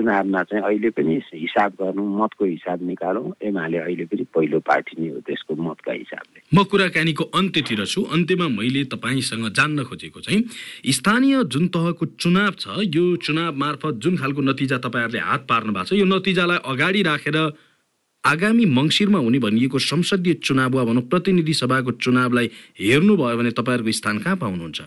चुनावमा 0.00 0.42
चाहिँ 0.48 0.64
अहिले 0.64 0.90
पनि 0.96 1.14
हिसाब 1.28 1.70
गर्नु 1.76 2.00
मतको 2.00 2.44
हिसाब 2.44 2.78
निकालौँ। 2.88 3.32
एमाले 3.44 3.78
अहिले 3.78 4.04
पनि 4.08 4.24
पहिलो 4.32 4.58
पार्टी 4.64 4.96
नै 4.96 5.08
हो 5.12 5.20
त्यसको 5.28 5.52
मतका 5.60 5.92
हिसाबले। 5.92 6.38
म 6.56 6.64
कुराकानीको 6.64 7.24
अन्त्यतिर 7.36 7.84
छु। 7.84 8.00
अन्त्यमा 8.08 8.48
मैले 8.48 8.84
तपाईँसँग 8.88 9.52
जान्न 9.52 9.84
खोजेको 9.84 10.20
चाहिँ 10.24 10.40
स्थानीय 10.88 11.44
जुन 11.52 11.66
तहको 11.68 12.04
चुनाव 12.16 12.52
छ 12.56 12.64
यो 12.88 13.04
चुनाव 13.20 13.52
मार्फत 13.54 14.00
जुन 14.00 14.16
खालको 14.16 14.40
नतिजा 14.40 14.78
तपाईँहरूले 14.80 15.20
हात 15.20 15.42
पार्नु 15.44 15.72
भएको 15.72 15.84
छ 15.84 16.00
यो 16.00 16.06
नतिजालाई 16.08 16.64
अगाडि 16.64 17.02
राखेर 17.02 17.36
आगामी 18.24 18.64
मङ्सिरमा 18.64 19.18
हुने 19.18 19.38
भनिएको 19.38 19.78
संसदीय 19.80 20.34
चुनाव 20.44 20.70
वा 20.76 20.84
भनौँ 20.84 21.04
प्रतिनिधि 21.12 21.54
सभाको 21.54 21.90
चुनावलाई 22.00 22.50
हेर्नुभयो 22.80 23.36
भने 23.36 23.50
तपाईँहरूको 23.52 23.92
स्थान 23.92 24.18
कहाँ 24.24 24.36
पाउनुहुन्छ? 24.36 24.80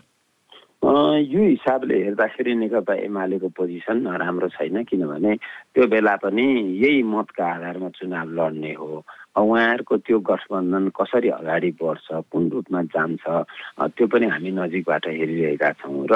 यो 0.84 1.42
हिसाबले 1.44 1.96
हेर्दाखेरि 2.04 2.54
नेकपा 2.60 2.94
एमालेको 3.08 3.48
पोजिसन 3.56 3.98
नराम्रो 4.04 4.48
छैन 4.52 4.84
किनभने 4.84 5.36
त्यो 5.72 5.88
बेला 5.88 6.16
पनि 6.20 6.44
यही 6.84 7.04
मतका 7.08 7.46
आधारमा 7.56 7.90
चुनाव 7.96 8.28
लड्ने 8.36 8.74
हो। 8.76 8.92
उहाँहरूको 9.40 9.98
त्यो 10.04 10.20
गठबन्धन 10.20 10.90
कसरी 10.92 11.30
अगाडि 11.40 11.72
बढ्छ 11.80 12.08
कुन 12.28 12.50
रूपमा 12.52 12.82
जान्छ 12.92 13.24
त्यो 13.96 14.08
पनि 14.12 14.26
हामी 14.28 14.52
नजिकबाट 14.60 15.08
हेरिरहेका 15.08 15.72
छौँ 15.80 16.04
र 16.12 16.14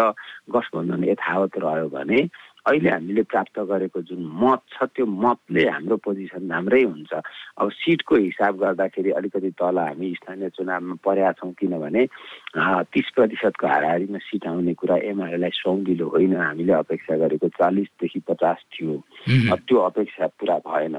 गठबन्धन 0.52 1.04
यथावत 1.16 1.54
रह्यो 1.64 1.88
भने 1.88 2.20
अहिले 2.68 2.90
हामीले 2.90 3.24
प्राप्त 3.32 3.60
गरेको 3.64 4.02
जुन 4.04 4.22
मत 4.44 4.62
छ 4.74 4.84
त्यो 4.92 5.06
मतले 5.08 5.64
हाम्रो 5.68 5.96
पोजिसन 6.04 6.52
राम्रै 6.52 6.84
हुन्छ। 6.84 7.14
अब 7.58 7.68
सिटको 7.72 8.16
हिसाब 8.16 8.58
गर्दाखेरि 8.60 9.12
अलिकति 9.20 9.52
तल 9.56 9.78
हामी 9.80 10.14
स्थानीय 10.20 10.50
चुनावमा 10.52 10.96
परेका 11.00 11.32
छौँ 11.40 11.52
किनभने 11.60 12.04
तिस 12.92 13.08
प्रतिशतको 13.16 13.68
हाराहारीमा 13.68 14.20
सिट 14.20 14.48
आउने 14.48 14.74
कुरा 14.76 14.98
एमआरएलाई 15.12 15.54
सौगिलो 15.64 16.08
होइन। 16.12 16.36
हामीले 16.36 16.74
अपेक्षा 16.84 17.16
गरेको 17.24 17.48
चालिसदेखि 17.56 18.20
पचास 18.28 18.60
थियो। 18.74 18.96
त्यो 19.56 19.78
अपेक्षा 19.92 20.28
पुरा 20.36 20.58
भएन। 20.68 20.98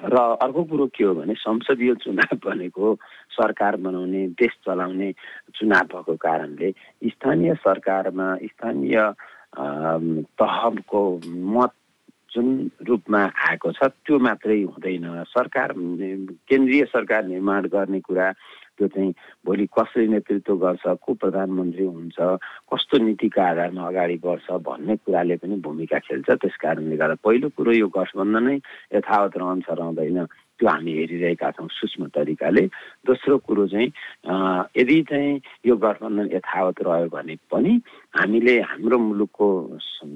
र 0.00 0.16
अर्को 0.16 0.62
कुरो 0.64 0.86
के 0.96 1.04
हो 1.04 1.14
भने 1.14 1.34
संसदीय 1.36 1.94
चुनाव 2.00 2.36
भनेको 2.40 2.94
सरकार 3.36 3.76
बनाउने 3.84 4.22
देश 4.32 4.52
चलाउने 4.64 5.12
चुनाव 5.60 5.84
भएको 5.92 6.14
कारणले 6.16 6.70
स्थानीय 7.04 7.54
सरकारमा 7.60 8.28
स्थानीय 8.40 8.96
तहको 9.58 11.02
मत 11.26 11.72
जुन 12.30 12.70
रूपमा 12.86 13.20
आएको 13.48 13.72
छ 13.74 13.90
त्यो 14.06 14.18
मात्रै 14.22 14.62
हुँदैन। 14.62 15.06
सरकार 15.34 15.72
केन्द्रीय 16.46 16.84
सरकार 16.94 17.24
निर्माण 17.26 17.66
गर्ने 17.66 18.00
कुरा 18.06 18.30
त्यो 18.78 18.86
चाहिँ 18.88 19.10
भोलि 19.46 19.66
कसले 19.66 20.06
नेतृत्व 20.06 20.56
गर्छ 20.56 20.84
को 21.02 21.14
प्रधानमन्त्री 21.18 21.84
हुन्छ 21.84 22.18
कस्तो 22.70 22.98
नीतिका 23.02 23.42
आधारमा 23.50 23.82
अगाडि 23.90 24.16
बढ्छ 24.22 24.46
भन्ने 24.62 24.96
कुराले 25.02 25.36
पनि 25.42 25.56
भूमिका 25.58 25.98
खेल्छ। 26.06 26.30
त्यस 26.30 26.56
कारणले 26.62 26.96
गर्दा 26.96 27.16
पहिलो 27.18 27.48
कुरो 27.58 27.72
यो 27.74 27.88
गठबन्धनै 27.90 28.56
यथावत 28.94 29.36
रहन्छ 29.36 29.66
रहँदैन। 29.66 30.18
त्यो 30.60 30.68
हामी 30.68 30.92
हेरिरहेका 30.92 31.50
छौँ 31.56 31.68
सूक्ष्म 31.72 32.12
तरिकाले। 32.12 32.64
दोस्रो 33.08 33.36
कुरो 33.48 33.66
चाहिँ 33.72 33.88
यदि 34.76 34.96
चाहिँ 35.08 35.40
यो 35.66 35.74
गठबन्धन 35.80 36.28
यथावत 36.36 36.78
रह्यो 36.84 37.08
भने 37.08 37.34
पनि 37.48 37.72
हामीले 38.12 38.54
हाम्रो 38.60 38.98
मुलुकको 38.98 39.48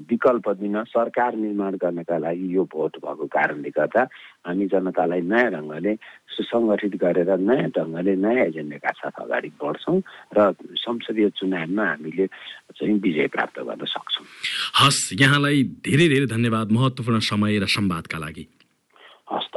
विकल्प 0.05 0.49
दिन 0.61 0.83
सरकार 0.85 1.35
निर्माण 1.35 1.73
गर्नका 1.81 2.17
लागि 2.17 2.45
यो 2.55 2.63
भोट 2.69 2.93
भएको 3.01 3.25
कारणले 3.25 3.69
गर्दा 3.73 4.01
हामी 4.45 4.65
जनतालाई 4.69 5.21
नयाँ 5.25 5.51
ढङ्गले 5.55 5.93
सुसङ्गठित 6.35 6.95
गरेर 7.01 7.29
नयाँ 7.41 7.69
ढङ्गले 7.73 8.13
नयाँ 8.15 8.45
एजेन्डाका 8.45 8.91
साथ 9.01 9.15
अगाडि 9.25 9.49
बढ्छौँ 9.57 9.99
र 10.37 10.53
संसदीय 10.85 11.29
चुनावमा 11.41 11.85
हामीले 11.89 12.25
चाहिँ 12.77 12.99
विजय 13.01 13.27
प्राप्त 13.33 13.59
गर्न 13.65 13.85
सक्छौँ। 13.85 14.25
हस् 14.81 15.01
यहाँलाई 15.21 15.63
धेरै 15.81 16.07
धेरै 16.13 16.27
धन्यवाद। 16.35 16.67
महत्त्वपूर्ण 16.77 17.19
समय 17.31 17.57
र 17.59 17.65
संवादका 17.65 18.17
लागि। 18.19 18.45
हस् 19.31 19.49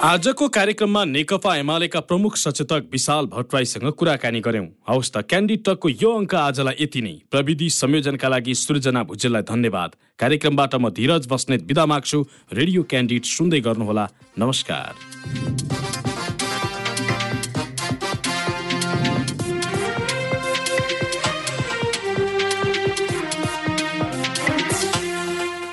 आजको 0.00 0.46
कार्यक्रममा 0.48 1.04
नेकपा 1.04 1.54
एमालेका 1.56 2.00
प्रमुख 2.00 2.36
सचेतक 2.40 2.88
विशाल 2.92 3.26
भट्टराईसँग 3.32 3.88
कुराकानी 4.00 4.40
गर्यौं 4.40 4.66
हवस् 4.88 5.12
त 5.12 5.16
क्यान्डिड 5.28 5.60
टकको 5.66 5.88
यो 5.92 6.10
अङ्क 6.18 6.34
आजलाई 6.34 6.76
यति 6.80 7.00
नै। 7.04 7.14
प्रविधि 7.30 7.68
संयोजनका 7.68 8.28
लागि 8.32 8.54
सृजना 8.54 9.02
भुजेललाई 9.04 9.44
धन्यवाद। 9.52 9.90
कार्यक्रमबाट 10.18 10.72
म 10.74 10.88
धीरज 10.96 11.28
बस्नेत 11.28 11.62
विदा 11.68 11.84
माग्छु। 11.92 12.18
रेडियो 12.48 12.82
क्यान्डिड 12.88 13.24
सुन्दै 13.28 13.60
गर्नुहोला। 13.60 14.04
नमस्कार। 14.40 14.92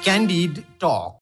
Candid 0.08 0.54
Talk 0.82 1.16